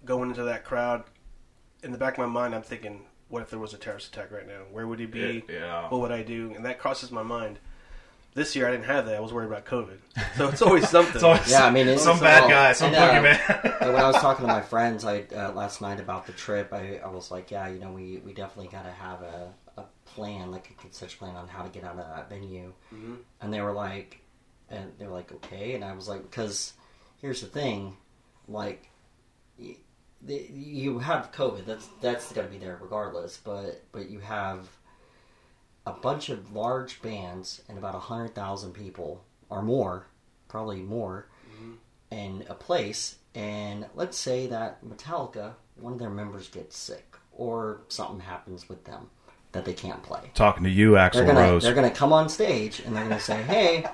[0.05, 1.03] going into that crowd,
[1.83, 4.31] in the back of my mind, I'm thinking, what if there was a terrorist attack
[4.31, 4.61] right now?
[4.71, 5.43] Where would he be?
[5.49, 6.53] yeah What would I do?
[6.55, 7.59] And that crosses my mind.
[8.33, 9.15] This year I didn't have that.
[9.15, 9.97] I was worried about COVID.
[10.37, 11.15] So it's always something.
[11.15, 13.93] It's always Yeah, I mean, it's- some bad well, guy some and, uh, boogeyman And
[13.93, 16.99] when I was talking to my friends I, uh, last night about the trip, I,
[17.03, 20.51] I was like, yeah, you know, we, we definitely got to have a, a plan,
[20.51, 22.73] like a concession plan on how to get out of that venue.
[22.93, 23.15] Mm-hmm.
[23.41, 24.19] And they were like,
[24.69, 25.73] and they were like, okay.
[25.73, 26.73] And I was like, because
[27.21, 27.97] here's the thing,
[28.47, 28.89] like,
[29.57, 29.77] y-
[30.21, 31.65] the, you have COVID.
[31.65, 33.39] That's that's going to be there regardless.
[33.43, 34.67] But but you have
[35.85, 40.07] a bunch of large bands and about a hundred thousand people or more,
[40.47, 41.73] probably more, mm-hmm.
[42.11, 43.15] in a place.
[43.35, 48.83] And let's say that Metallica, one of their members gets sick or something happens with
[48.83, 49.09] them
[49.51, 50.31] that they can't play.
[50.33, 53.19] talking to you axel They're gonna rose they're gonna come on stage and they're gonna
[53.19, 53.85] say, "Hey,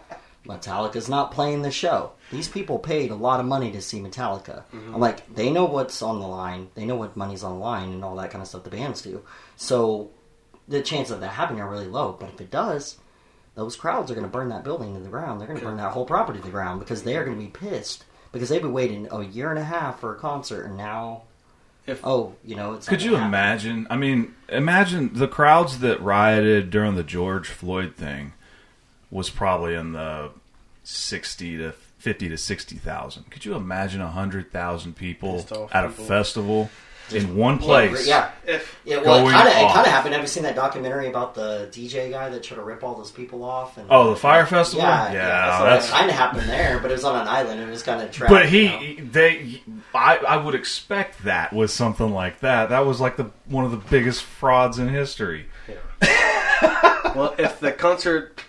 [0.46, 4.64] Metallica's not playing the show." These people paid a lot of money to see Metallica.
[4.74, 6.70] I'm like, they know what's on the line.
[6.76, 8.64] They know what money's on the line and all that kind of stuff.
[8.64, 9.22] The bands do.
[9.56, 10.10] So
[10.68, 12.16] the chance of that happening are really low.
[12.20, 12.98] But if it does,
[13.56, 15.40] those crowds are going to burn that building to the ground.
[15.40, 17.44] They're going to burn that whole property to the ground because they are going to
[17.44, 20.76] be pissed because they've been waiting a year and a half for a concert and
[20.76, 21.22] now,
[21.86, 22.88] If- oh, you know, it's.
[22.88, 23.28] Could you happen.
[23.28, 23.88] imagine?
[23.92, 28.34] I mean, imagine the crowds that rioted during the George Floyd thing
[29.14, 30.32] was probably in the
[30.84, 33.30] sixty to fifty to sixty thousand.
[33.32, 36.06] Could you imagine a hundred thousand people Pissed off at a people.
[36.06, 36.70] festival
[37.12, 38.08] in one place?
[38.08, 40.14] Yeah, if Yeah, well, it kind of it kind of happened.
[40.16, 43.12] Have you seen that documentary about the DJ guy that tried to rip all those
[43.12, 43.78] people off?
[43.78, 44.84] And Oh, the fire festival.
[44.86, 45.88] yeah, yeah, so that's.
[45.90, 47.60] that kind of happened there, but it was on an island.
[47.60, 48.32] and It was kind of trapped.
[48.32, 48.78] But you know?
[48.80, 49.62] he, they,
[49.94, 52.70] I, I would expect that with something like that.
[52.70, 55.46] That was like the one of the biggest frauds in history.
[56.02, 58.42] well, if the concert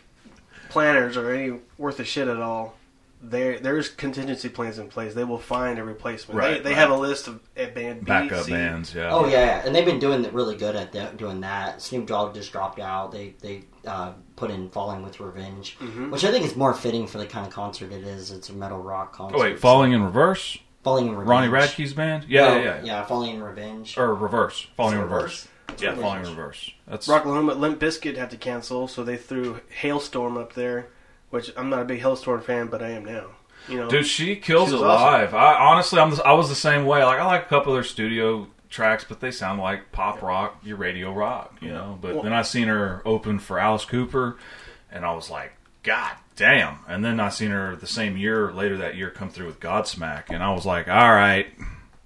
[0.74, 2.74] planners are any worth a shit at all,
[3.22, 5.14] there there's contingency plans in place.
[5.14, 6.38] They will find a replacement.
[6.38, 6.78] Right, they they right.
[6.78, 8.52] have a list of at band B, Backup C.
[8.52, 9.10] bands, yeah.
[9.10, 11.80] Oh yeah, yeah, and they've been doing really good at that, doing that.
[11.80, 13.12] Snoop Dogg just dropped out.
[13.12, 16.10] They they uh, put in "Falling with Revenge," Mm-hmm.
[16.10, 18.30] which I think is more fitting for the kind of concert it is.
[18.30, 19.36] It's a metal rock concert.
[19.38, 20.58] Oh wait, falling in reverse.
[20.82, 21.28] Falling in Revenge.
[21.30, 22.26] Ronnie Radke's band.
[22.28, 23.04] Yeah, No, yeah, yeah, yeah.
[23.06, 23.96] Falling in Revenge.
[23.96, 24.66] Or reverse.
[24.76, 25.48] Falling Is in it reverse.
[25.78, 26.70] Yeah, falling in reverse.
[26.86, 30.88] That's Rocklahoma, Limp Bizkit had to cancel, so they threw Halestorm up there,
[31.30, 33.26] which I'm not a big Halestorm fan, but I am now.
[33.68, 34.06] You know, dude.
[34.06, 34.84] She kills it awesome.
[34.84, 35.34] live.
[35.34, 36.10] I honestly, I'm.
[36.10, 37.02] The, I was the same way.
[37.02, 40.58] Like I like a couple of their studio tracks, but they sound like pop rock,
[40.62, 41.98] your radio rock, you know.
[42.00, 44.36] But Well- then I seen her open for Alice Cooper,
[44.92, 46.80] and I was like, God damn!
[46.86, 50.24] And then I seen her the same year later that year come through with Godsmack,
[50.28, 51.46] and I was like, all right,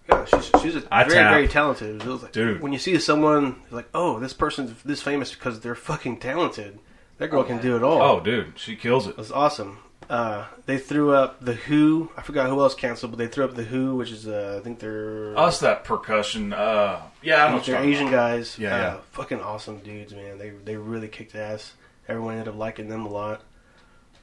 [0.08, 1.32] yeah, she's, she's a I very tap.
[1.32, 2.02] very talented.
[2.02, 2.60] It was like, Dude.
[2.62, 6.78] when you see someone like, oh, this person's this famous because they're fucking talented.
[7.18, 7.62] That girl Oh, can yeah.
[7.62, 8.00] do it all.
[8.00, 9.10] oh, dude, she kills it.
[9.10, 9.78] It was awesome.
[10.08, 12.10] Uh, they threw up the HU.
[12.16, 14.64] I forgot who else canceled, but they threw up the HU, which is uh, I
[14.64, 16.52] think they're Us that percussion.
[16.54, 17.58] Uh, yeah, I know.
[17.60, 18.16] they're you're Asian about.
[18.16, 18.58] guys.
[18.58, 18.96] Yeah, uh, yeah.
[19.12, 20.38] fucking awesome dudes, man.
[20.38, 21.72] They they really kicked ass.
[22.08, 23.42] everyone ended up liking them a lot.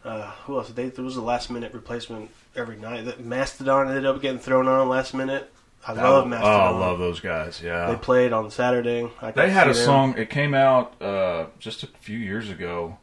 [0.03, 0.69] Uh, who else?
[0.69, 3.05] They, there was a last minute replacement every night.
[3.05, 5.51] That Mastodon ended up getting thrown on last minute.
[5.87, 7.61] I love oh, I love those guys.
[7.63, 9.09] Yeah, They played on Saturday.
[9.21, 9.83] I They had a them.
[9.83, 10.17] song.
[10.17, 12.97] It came out uh, just a few years ago.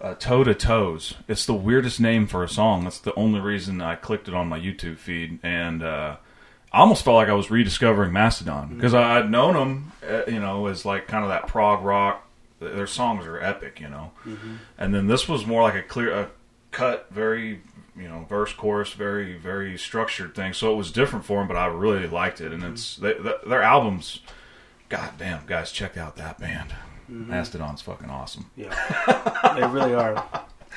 [0.00, 1.14] Uh, Toe to Toes.
[1.28, 2.84] It's the weirdest name for a song.
[2.84, 6.16] That's the only reason I clicked it on my YouTube feed, and uh,
[6.72, 10.68] I almost felt like I was rediscovering Mastodon because I'd known them, uh, you know,
[10.68, 12.26] as like kind of that prog rock.
[12.60, 14.12] Their songs are epic, you know.
[14.78, 16.30] And then this was more like a clear, a
[16.70, 17.60] cut, very
[17.96, 20.52] you know, verse chorus, very very structured thing.
[20.52, 22.52] So it was different for them, but I really liked it.
[22.52, 23.04] And it's mm-hmm.
[23.04, 24.20] they, th their albums.
[24.88, 26.70] God damn, guys, check out that band.
[27.10, 27.30] Mm-hmm.
[27.30, 28.50] Mastodon's fucking awesome.
[28.56, 28.74] Yeah,
[29.54, 30.28] they really are.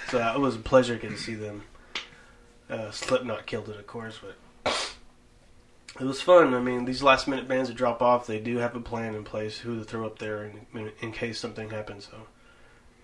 [0.10, 1.64] So uh, it was a pleasure getting to see them.
[2.70, 4.36] Uh, Slipknot killed it, of course, but
[6.00, 6.54] it was fun.
[6.56, 9.24] I mean, these last minute bands that drop off, they do have a plan in
[9.24, 12.08] place who to throw up there in, in, in case something happens.
[12.10, 12.18] So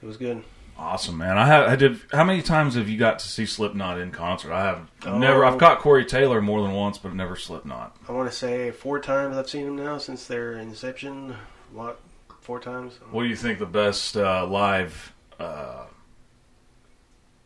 [0.02, 0.44] it was good.
[0.80, 1.38] Awesome, man.
[1.38, 1.68] I have.
[1.68, 2.00] I did.
[2.14, 4.54] How many times have you got to see Slipknot in concert?
[4.54, 5.18] I have Oh.
[5.18, 5.44] never.
[5.44, 7.98] I've caught Corey Taylor more than once, but never Slipknot.
[8.08, 11.36] I want to say four times I've seen them now since their inception.
[11.74, 12.00] What?
[12.40, 12.94] Four times.
[13.12, 15.84] What do you think the best uh, live uh,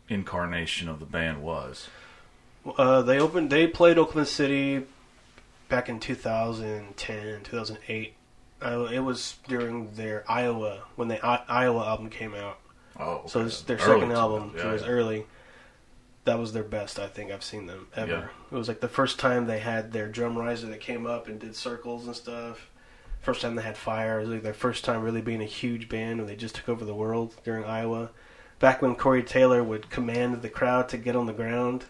[0.08, 1.88] incarnation of the band was?
[2.78, 3.50] Uh, they opened.
[3.50, 4.84] They played Oklahoma City
[5.70, 8.14] back in 2010, 2008.
[8.62, 12.60] Uh, it was during their Iowa when the I- Iowa album came out.
[13.00, 13.28] Oh, okay.
[13.28, 14.50] So it's their Early second album.
[14.50, 14.58] them.
[14.58, 14.88] so Yeah, it was yeah.
[14.90, 15.26] early.
[16.26, 17.00] That was their best.
[17.00, 18.12] I think I've seen them ever.
[18.12, 18.28] Yeah.
[18.52, 21.40] It was like the first time they had their drum riser that came up and
[21.40, 22.70] did circles and stuff.
[23.22, 24.20] First time they had fire.
[24.20, 26.70] It was like their first time really being a huge band when they just took
[26.70, 28.12] over the world during Iowa.
[28.60, 31.86] Back when Corey Taylor would command the crowd to get on the ground.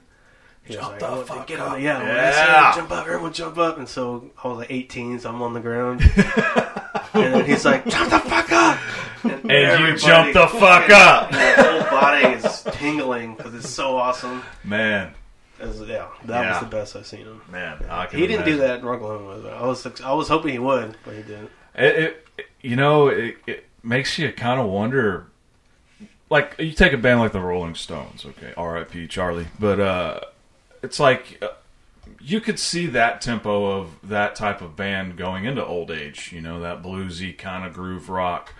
[0.63, 2.71] He Jump was the "Oh, fuck get up." on the, yeah, I Yeah.
[2.71, 3.77] say jump up, everyone jump up.
[3.77, 6.01] And so I was like 18, so I'm on the ground.
[7.13, 8.79] and then he's like, jump the fuck up.
[9.23, 11.31] And you jump the fuck up.
[11.31, 14.43] the whole body is tingling because it's so awesome.
[14.63, 15.13] Man,
[15.59, 16.49] yeah, that Yeah.
[16.51, 17.41] was the best I've seen him.
[17.49, 18.67] man, I can He didn't do imagine.
[18.67, 18.85] that in
[19.43, 19.57] though.
[19.57, 21.49] I was I was hoping he would, but he didn't.
[21.75, 21.95] It,
[22.37, 25.27] it you know, it, it makes you kind of wonder.
[26.29, 29.07] Like you take a band like the Rolling Stones, okay, R.I.P.
[29.07, 30.19] Charlie, but uh,
[30.81, 31.49] it's like uh,
[32.19, 36.31] you could see that tempo of that type of band going into old age.
[36.33, 38.53] You know, that bluesy kind of groove rock.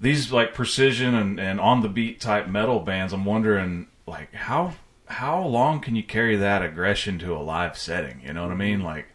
[0.00, 3.12] These like precision and, and on the beat type metal bands.
[3.12, 4.74] I'm wondering like how
[5.06, 8.22] how long can you carry that aggression to a live setting?
[8.24, 8.82] You know what I mean?
[8.82, 9.06] Like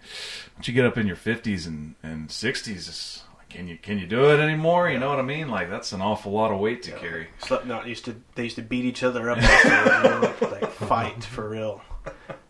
[0.55, 4.31] once you get up in your 50s and, and 60s, can you can you do
[4.31, 4.89] it anymore?
[4.89, 5.47] You know what I mean?
[5.47, 7.27] Like that's an awful lot of weight to carry.
[7.39, 9.37] Slipknot used to they used to beat each other up,
[10.41, 11.81] like fight for real,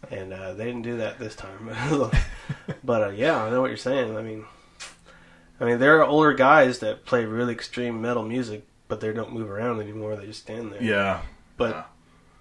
[0.09, 1.69] and uh, they didn't do that this time.
[2.83, 4.17] but uh, yeah, I know what you're saying.
[4.17, 4.45] I mean,
[5.59, 9.33] I mean there are older guys that play really extreme metal music, but they don't
[9.33, 10.15] move around anymore.
[10.15, 10.83] They just stand there.
[10.83, 11.21] Yeah,
[11.57, 11.83] but Yeah.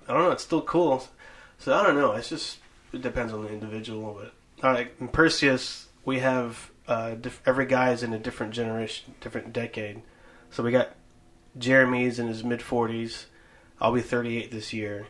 [0.09, 0.31] I don't know.
[0.33, 1.07] It's still cool.
[1.59, 2.13] So I don't know.
[2.13, 2.59] It's just
[2.93, 4.19] it depends on the individual.
[4.21, 8.53] But all right, in Perseus, we have uh, diff- every guy is in a different
[8.53, 10.03] generation, different decade.
[10.51, 10.91] So we got
[11.57, 13.27] Jeremy's in his mid forties.
[13.81, 15.07] I'll be thirty eight this year.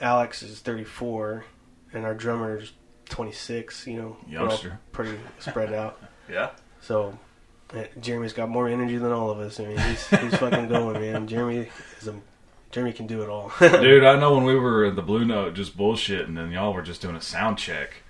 [0.00, 1.44] Alex is thirty four,
[1.92, 2.72] and our drummer's
[3.08, 3.86] twenty six.
[3.86, 4.80] You know, Youngster.
[4.92, 6.00] pretty spread out.
[6.30, 6.50] yeah.
[6.86, 7.18] So.
[7.74, 9.58] uh, Jeremy's got more energy than all of us.
[9.58, 11.26] I mean, he's, he's fucking going, man.
[11.26, 11.68] Jeremy
[12.00, 12.14] is a
[12.70, 13.52] Jeremy can do it all.
[13.60, 16.82] Dude, I know when we were at the Blue Note just bullshitting, and y'all were
[16.82, 18.02] just doing a sound check,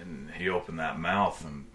[0.00, 1.66] and he opened that mouth, and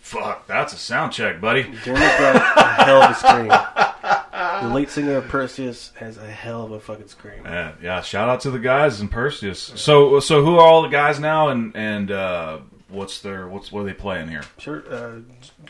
[0.00, 1.62] fuck, that's a sound check, buddy.
[1.62, 4.68] Jeremy's got a hell of a scream.
[4.68, 7.42] The lead singer of Perseus has a hell of a fucking scream.
[7.44, 8.02] Yeah, yeah.
[8.02, 9.72] Shout out to the guys in Perseus.
[9.76, 12.58] So, so who are all the guys now, and and uh,
[12.94, 14.44] what's their what's what are they playing here?
[14.58, 14.84] Sure.
[14.88, 15.20] Uh,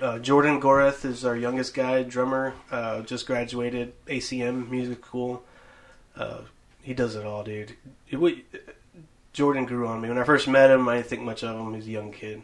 [0.00, 2.54] uh, Jordan Goreth is our youngest guy, drummer.
[2.70, 5.42] Uh, just graduated ACM Music School.
[6.16, 6.42] Uh,
[6.82, 7.74] he does it all, dude.
[8.08, 8.44] It, we,
[9.32, 10.08] Jordan grew on me.
[10.08, 11.74] When I first met him, I didn't think much of him.
[11.74, 12.42] He's a young kid,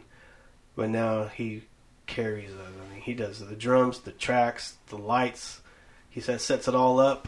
[0.75, 1.63] but now he
[2.05, 2.57] carries us.
[2.67, 5.61] I mean, he does the drums, the tracks, the lights.
[6.09, 7.27] He says sets it all up.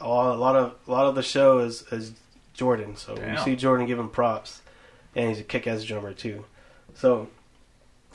[0.00, 2.12] All, a lot of a lot of the show is, is
[2.54, 2.96] Jordan.
[2.96, 4.60] So when you see Jordan, give him props,
[5.14, 6.44] and he's a kick-ass drummer too.
[6.98, 7.28] So,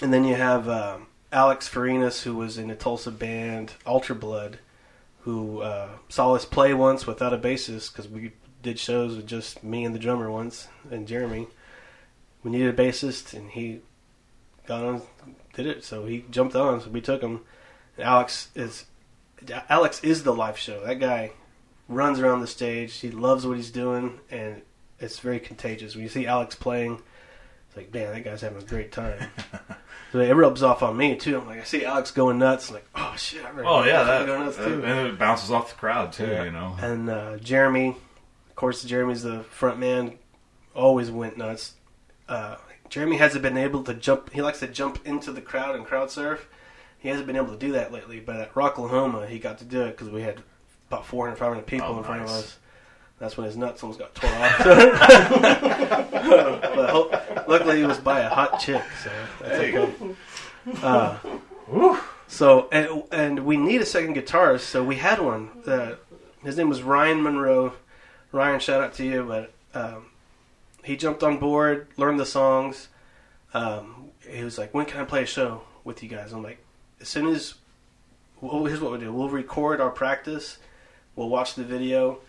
[0.01, 4.59] and then you have um, Alex Farinas, who was in the Tulsa band Ultra Blood,
[5.21, 9.63] who uh, saw us play once without a bassist because we did shows with just
[9.63, 11.47] me and the drummer once and Jeremy.
[12.43, 13.79] We needed a bassist, and he
[14.67, 15.01] got on,
[15.53, 15.85] did it.
[15.85, 17.39] So he jumped on, so we took him.
[17.95, 18.87] And Alex is
[19.69, 20.85] Alex is the live show.
[20.85, 21.31] That guy
[21.87, 22.99] runs around the stage.
[22.99, 24.61] He loves what he's doing, and
[24.99, 25.95] it's very contagious.
[25.95, 27.01] When you see Alex playing,
[27.75, 29.29] It's like, man, that guy's having a great time.
[30.11, 31.39] so it rubs off on me too.
[31.39, 32.69] I'm like, I see Alex going nuts.
[32.69, 34.83] I'm like, oh shit, I'm ready Oh yeah, that, go nuts too.
[34.85, 36.27] and it bounces off the crowd too.
[36.27, 36.43] Yeah.
[36.43, 36.75] You know.
[36.79, 37.89] And uh, Jeremy,
[38.49, 40.19] of course, Jeremy's the front man.
[40.75, 41.73] Always went nuts.
[42.29, 42.57] Uh,
[42.89, 44.31] Jeremy hasn't been able to jump.
[44.33, 46.47] He likes to jump into the crowd and crowd surf.
[46.99, 48.19] He hasn't been able to do that lately.
[48.19, 50.41] But at Rocklahoma, he got to do it because we had
[50.89, 52.57] about 400, 500 people Oh, in front of us.
[53.19, 54.57] That's when his nuts almost got torn off.
[54.63, 57.11] but ho-
[57.47, 59.77] luckily, he was by a hot chick, so that's Hey.
[59.77, 60.15] okay.
[60.81, 61.17] Uh,
[62.27, 64.61] so and and we need a second guitarist.
[64.61, 65.49] So we had one.
[65.65, 65.95] Uh,
[66.43, 67.73] his name was Ryan Monroe.
[68.31, 69.23] Ryan, shout out to you.
[69.23, 70.07] But um,
[70.83, 72.89] he jumped on board, learned the songs.
[73.53, 76.59] Um, he was like, "When can I play a show with you guys?" I'm like,
[76.99, 77.55] "As soon as."
[78.41, 79.13] Well, here's what we do.
[79.13, 80.57] We'll record our practice.
[81.15, 82.19] We'll watch the video,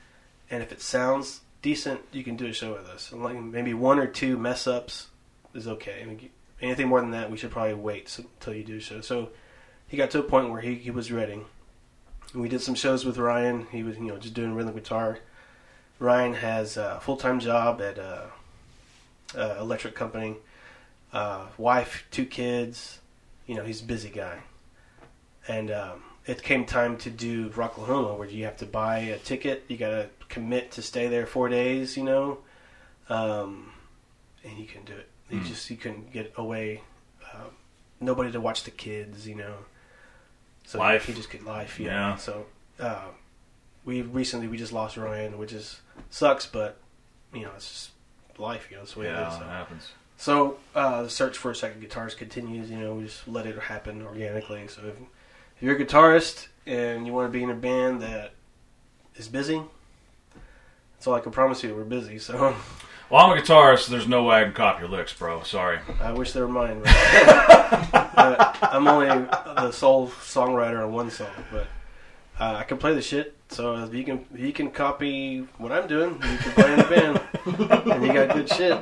[0.50, 3.11] and if it sounds decent, you can do a show with us.
[3.12, 5.09] And like maybe one or two mess ups
[5.54, 6.00] is okay.
[6.02, 6.30] I mean,
[6.61, 9.00] anything more than that, we should probably wait so, until you do a show.
[9.00, 9.30] So
[9.88, 11.40] he got to a point where he, he was ready.
[12.33, 13.66] And we did some shows with Ryan.
[13.70, 15.18] He was you know just doing rhythm guitar.
[15.98, 18.30] Ryan has a full time job at a,
[19.35, 20.37] a electric company.
[21.12, 22.98] Uh, wife, two kids.
[23.46, 24.40] You know he's a busy guy.
[25.46, 29.64] And um, it came time to do Rocklahoma, where you have to buy a ticket.
[29.68, 31.96] You got to commit to stay there four days.
[31.96, 32.38] You know,
[33.08, 33.72] um,
[34.42, 35.08] and he couldn't do it.
[35.28, 35.44] He Hmm.
[35.44, 36.82] just he couldn't get away.
[37.32, 37.50] Um,
[38.00, 39.26] nobody to watch the kids.
[39.26, 39.54] You know,
[40.64, 41.06] so Life.
[41.06, 41.78] He just could life.
[41.80, 41.88] Yeah.
[42.10, 42.16] Yeah.
[42.16, 42.46] So
[42.80, 43.08] uh,
[43.84, 46.78] we recently we just lost Ryan, which is sucks, but
[47.32, 47.90] you know it's just
[48.38, 48.68] life.
[48.70, 49.34] You know, it's the way it Yeah, is.
[49.34, 49.44] it So.
[49.44, 49.90] happens.
[50.16, 52.70] So uh, the search for a second guitarist continues.
[52.70, 54.68] You know, we just let it happen organically.
[54.68, 54.94] So if,
[55.56, 58.32] if you're a guitarist and you want to be in a band that
[59.16, 59.62] is busy,
[60.94, 61.74] that's all I can promise you.
[61.74, 62.18] We're busy.
[62.18, 62.56] So
[63.10, 63.80] Well, I'm a guitarist.
[63.80, 65.42] So there's no way I can copy your licks, bro.
[65.42, 65.78] Sorry.
[66.00, 66.82] I wish they were mine.
[68.14, 71.66] But I'm only the sole songwriter on one song, but
[72.38, 73.36] uh, I can play the shit.
[73.48, 76.80] So if you can, if you can copy what I'm doing, you can play in
[76.80, 77.20] a band,
[77.92, 78.80] and you got good shit.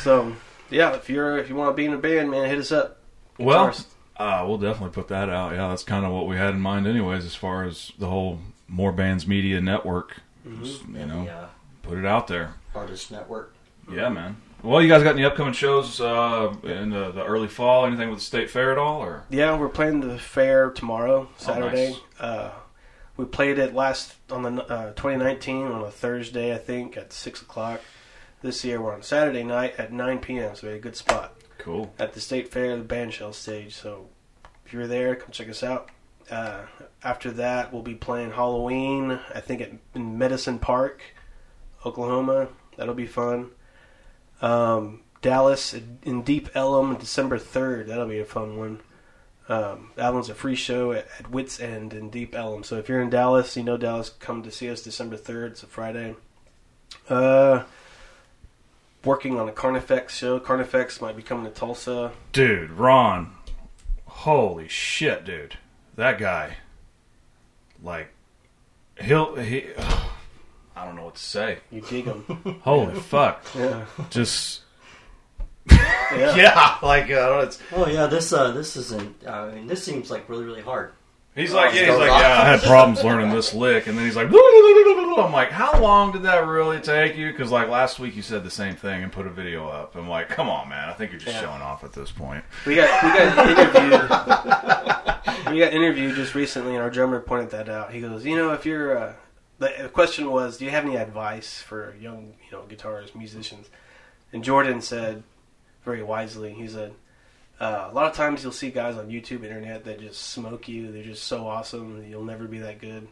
[0.00, 0.34] So
[0.68, 2.98] yeah, if you're if you want to be in a band, man, hit us up.
[3.38, 3.86] Well, Guitarist.
[4.18, 5.52] Uh, we'll definitely put that out.
[5.52, 8.40] Yeah, that's kind of what we had in mind, anyways, as far as the whole
[8.66, 10.20] More Bands Media Network.
[10.62, 11.46] Just, you And know, the uh,
[11.82, 12.54] put it out there.
[12.74, 13.52] artist network.
[13.90, 14.36] Yeah, man.
[14.62, 17.86] Well, you guys got any upcoming shows uh, in the, the early fall?
[17.86, 19.00] Anything with the state fair at all?
[19.00, 21.90] Or Yeah, we're playing the fair tomorrow, Saturday.
[21.90, 22.00] nice.
[22.18, 22.50] uh,
[23.16, 27.40] we played it last on the uh, 2019 on a Thursday, I think, at six
[27.42, 27.80] o'clock.
[28.42, 30.54] This year we're on Saturday night at 9 p.m.
[30.56, 31.92] So we had a good spot cool.
[31.98, 33.74] at the state fair, the band shell stage.
[33.74, 34.08] So
[34.64, 35.90] if you're there, come check us out.
[36.30, 36.62] Uh,
[37.02, 39.18] after that, we'll be playing Halloween.
[39.34, 41.00] I think at in Medicine Park,
[41.84, 42.48] Oklahoma.
[42.76, 43.50] That'll be fun.
[44.40, 47.88] Um, Dallas in Deep Ellum, December third.
[47.88, 48.80] That'll be a fun one.
[49.48, 52.62] Um, that one's a free show at, at Wits End in Deep Ellum.
[52.62, 55.52] So if you're in Dallas, you know Dallas, come to see us December third.
[55.52, 56.14] It's a Friday.
[57.08, 57.64] Uh,
[59.04, 60.38] working on a Carnifex show.
[60.40, 62.12] Carnifex might be coming to Tulsa.
[62.32, 63.32] Dude, Ron.
[64.06, 65.56] Holy shit, dude.
[65.96, 66.56] That guy.
[67.82, 68.08] Like,
[69.00, 69.36] he'll.
[69.36, 69.66] he.
[70.76, 71.58] I don't know what to say.
[71.72, 72.24] You dig him.
[72.62, 73.44] Holy fuck.
[73.56, 73.84] yeah.
[74.10, 74.62] Just.
[75.70, 75.84] Yeah.
[76.36, 77.58] Yeah, like, uh, it's.
[77.72, 79.26] Oh yeah, this uh, this isn't.
[79.26, 80.92] I mean, this seems like really really hard.
[81.38, 84.16] He's like, yeah, he's like, yeah, I had problems learning this lick, and then he's
[84.16, 87.30] like, I'm like, how long did that really take you?
[87.30, 89.94] Because like last week you said the same thing and put a video up.
[89.96, 91.42] I'm like, come on, man, I think you're just Yeah.
[91.42, 92.44] showing off at this point.
[92.66, 95.52] We got we got interviewed.
[95.52, 97.92] we got interviewed just recently, and our drummer pointed that out.
[97.92, 99.12] He goes, you know, if you're uh,
[99.58, 103.68] the the question was, do you have any advice for young, you know, guitarists, musicians?
[104.32, 105.22] And Jordan said,
[105.84, 106.94] very wisely, he said,
[107.60, 110.92] uh, a lot of times you'll see guys on YouTube, internet that just smoke you.
[110.92, 113.08] They're just so awesome, you'll never be that good.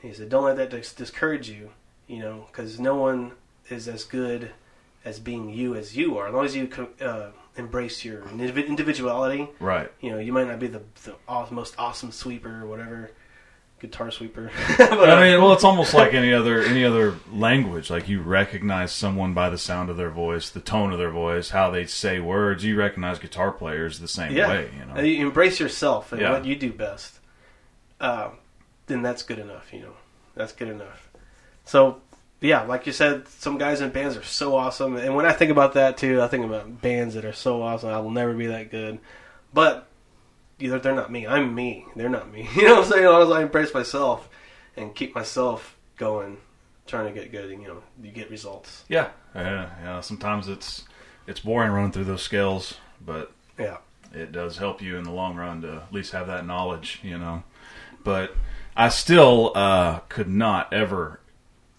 [0.00, 1.70] He said, don't let that dis- discourage you,
[2.06, 3.32] you know, because no one
[3.68, 4.50] is as good
[5.04, 6.28] as being you as you are.
[6.28, 9.90] As long as you co- uh, embrace your indiv- individuality, Right.
[10.00, 11.14] you know, you might not be the, the
[11.50, 13.10] most awesome sweeper or whatever,
[13.80, 14.50] guitar sweeper.
[14.78, 17.90] I mean, well, it's almost like any other any other language.
[17.90, 21.50] Like you recognize someone by the sound of their voice, the tone of their voice,
[21.50, 22.64] how they say words.
[22.64, 24.70] You recognize guitar players the same yeah, way.
[24.76, 25.02] You Uh, know.
[25.02, 26.32] you embrace yourself and Yeah.
[26.32, 27.18] what you do best.
[28.00, 28.32] Um,
[28.86, 29.72] then that's good enough.
[29.72, 29.92] You know,
[30.34, 31.08] that's good enough.
[31.64, 32.00] So,
[32.40, 35.50] yeah, like you said, some guys in bands are so awesome, and when I think
[35.50, 37.90] about that too, I think about bands that are so awesome.
[37.90, 38.98] I will never be that good,
[39.52, 39.86] but
[40.60, 41.26] either they're not me.
[41.26, 41.86] I'm me.
[41.96, 42.48] They're not me.
[42.56, 43.04] You know what I'm saying?
[43.04, 44.28] As long as I embrace myself
[44.76, 46.38] and keep myself going,
[46.86, 48.84] trying to get good, and you know, you get results.
[48.88, 50.00] Yeah, yeah, yeah.
[50.00, 50.84] Sometimes it's
[51.26, 53.78] it's boring running through those scales, but Yeah.
[54.14, 57.18] it does help you in the long run to at least have that knowledge, you
[57.18, 57.42] know.
[58.02, 58.34] But
[58.76, 61.20] I still uh, could not ever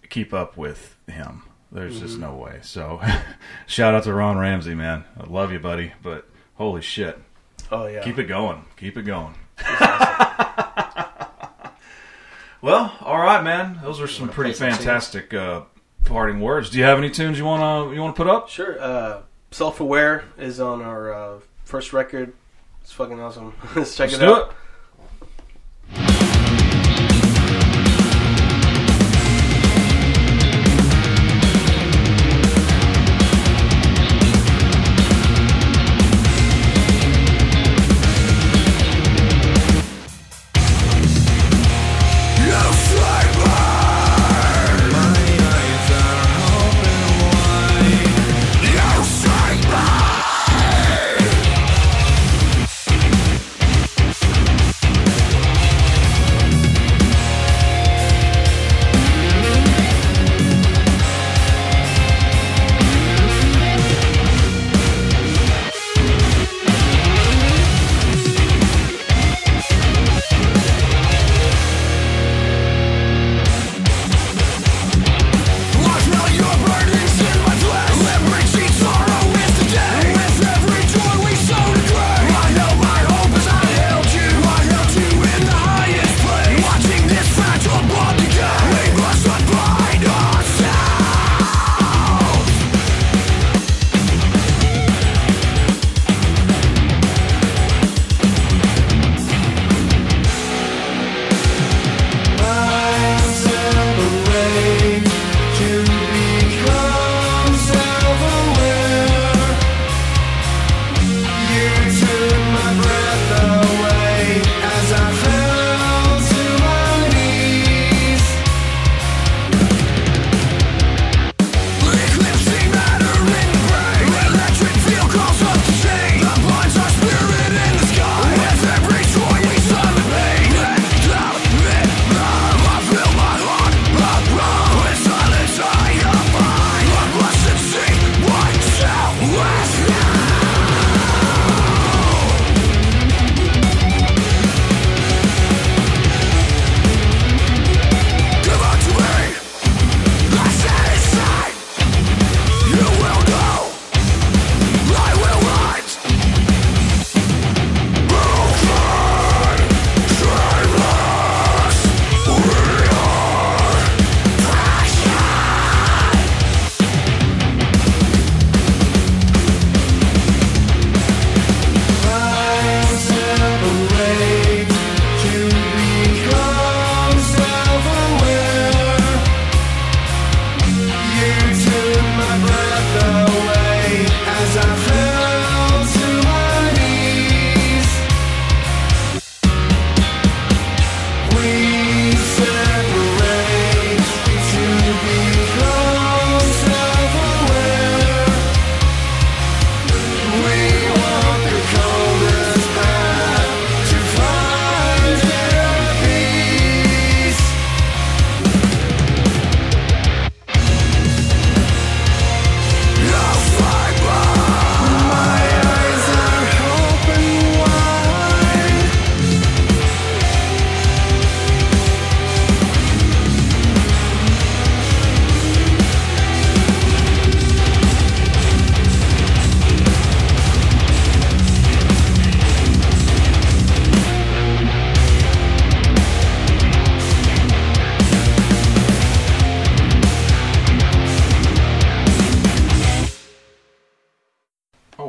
[0.08, 1.42] keep up with him.
[1.72, 2.58] There's just no way.
[2.62, 3.00] So,
[3.66, 5.04] shout out to Ron Ramsey, man.
[5.18, 5.92] I love you, buddy.
[6.02, 7.18] But holy shit,
[7.72, 8.02] Oh yeah.
[8.02, 9.34] keep it going, keep it going.
[12.60, 13.80] well, all right, man.
[13.82, 15.62] Those are some pretty some fantastic uh,
[16.04, 16.68] parting words.
[16.68, 18.50] Do you have any tunes you wanna you wanna put up?
[18.50, 18.80] Sure.
[18.80, 22.34] Uh, Self Aware is on our uh, first record.
[22.82, 23.54] It's fucking awesome.
[23.74, 24.50] Let's check Let's it do out.
[24.50, 24.56] it.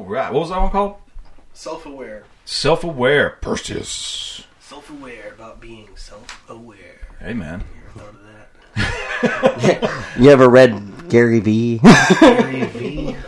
[0.03, 0.33] All right.
[0.33, 0.95] What was that one called?
[1.53, 2.23] Self aware.
[2.43, 3.37] Self aware.
[3.41, 4.43] Perseus.
[4.59, 7.07] Self aware about being self aware.
[7.21, 7.63] Hey, man.
[7.95, 10.03] Never thought of that.
[10.19, 11.79] You ever read Gary V?
[12.19, 13.15] Gary V.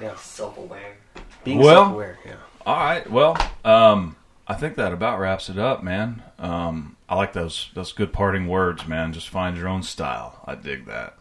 [0.00, 0.14] Yeah.
[0.14, 0.96] Self-aware.
[1.42, 2.18] Being Well- self aware.
[2.24, 2.34] Yeah.
[2.64, 3.10] All right.
[3.10, 4.14] Well, um,
[4.46, 6.22] I think that about wraps it up, man.
[6.38, 9.12] Um, I like those those good parting words, man.
[9.12, 10.40] Just find your own style.
[10.46, 11.17] I dig that.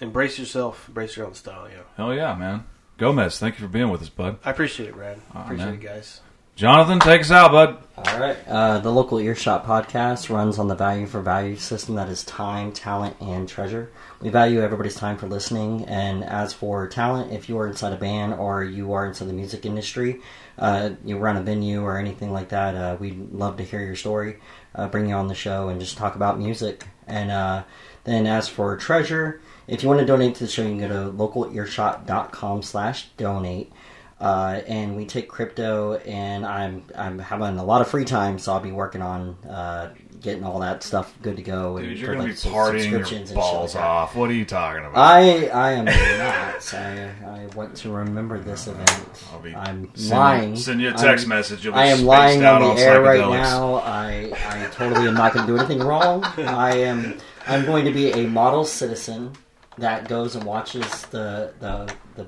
[0.00, 0.88] Embrace yourself.
[0.88, 1.68] Embrace your own style.
[1.70, 1.82] Yeah.
[1.96, 2.64] Hell yeah, man.
[2.96, 4.38] Gomez, thank you for being with us, bud.
[4.44, 5.20] I appreciate it, Brad.
[5.34, 5.74] Aw, appreciate man.
[5.74, 6.20] it, guys.
[6.56, 7.78] Jonathan, take us out, bud.
[7.96, 8.36] All right.
[8.46, 12.70] Uh, the local earshot podcast runs on the value for value system that is time,
[12.70, 13.90] talent, and treasure.
[14.20, 15.84] We value everybody's time for listening.
[15.86, 19.32] And as for talent, if you are inside a band or you are inside the
[19.32, 20.20] music industry,
[20.56, 23.96] uh, you run a venue or anything like that, uh, we'd love to hear your
[23.96, 24.36] story,
[24.76, 26.86] uh, bring you on the show, and just talk about music.
[27.08, 27.64] And uh,
[28.04, 30.88] then as for treasure, if you want to donate to the show, you can go
[30.88, 33.72] to localearshot.com slash donate.
[34.20, 38.52] Uh, and we take crypto, and I'm I'm having a lot of free time, so
[38.52, 41.76] I'll be working on uh, getting all that stuff good to go.
[41.76, 44.14] and Dude, you're gonna like, be partying your balls like off.
[44.14, 44.96] What are you talking about?
[44.96, 46.74] I I am not.
[46.74, 49.24] I I want to remember this event.
[49.32, 50.50] I'll be I'm send lying.
[50.50, 51.66] You, send you a text I'm- message.
[51.66, 53.74] I am lying out on the air right now.
[53.76, 56.24] I I totally am not going to do anything wrong.
[56.38, 59.32] I am I'm going to be a model citizen
[59.78, 62.26] that goes and watches the the the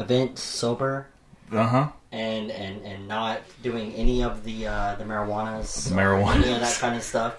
[0.00, 1.06] event sober
[1.52, 1.88] Uh huh.
[2.12, 6.00] and and and not doing any of the uh, the marijuanas, or
[6.32, 7.36] any of that kind of stuff.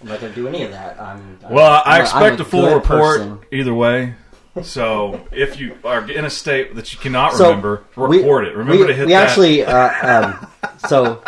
[0.00, 1.00] I'm not going to do any of that.
[1.00, 2.82] I'm I'm- Well, I'm expect I'm a full report
[3.20, 3.38] person.
[3.52, 4.14] either way.
[4.62, 8.54] So if you are in a state that you cannot So, remember, we- report it.
[8.54, 9.28] Remember we, to hit we that.
[9.28, 10.46] actually uh, um,
[10.88, 11.22] so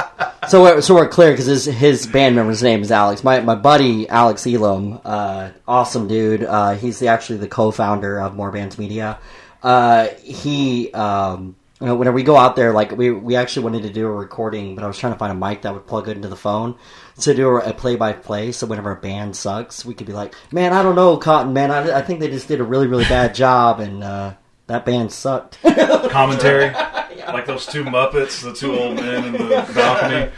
[0.49, 3.25] so we're, so we're clear because his his band member's name is Alex.
[3.25, 6.43] My my buddy Alex Elam, uh, awesome dude.
[6.45, 9.18] Uh, he's the, actually the co-founder of More Bands Media.
[9.62, 13.82] Uh, he um, you know, whenever we go out there, like we we actually wanted
[13.82, 16.09] to do a recording, but I was trying to find a mic that would plug
[16.09, 16.76] into the phone
[17.20, 18.53] to do a play by play.
[18.53, 21.70] So whenever a band sucks, we could be like, "Man, I don't know, Cotton Man.
[21.70, 24.32] I, I think they just did a really really bad job, and uh,
[24.66, 26.70] that band sucked." commentary,
[27.28, 29.39] like those two Muppets, the two old men in the
[29.74, 30.32] balcony.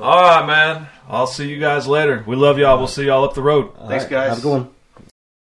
[0.00, 0.86] All right, man.
[1.08, 2.22] I'll see you guys later.
[2.28, 2.78] We love y'all.
[2.78, 3.74] We'll see y'all up the road.
[3.74, 4.28] Thanks, All right, guys.
[4.28, 4.70] Have a good one.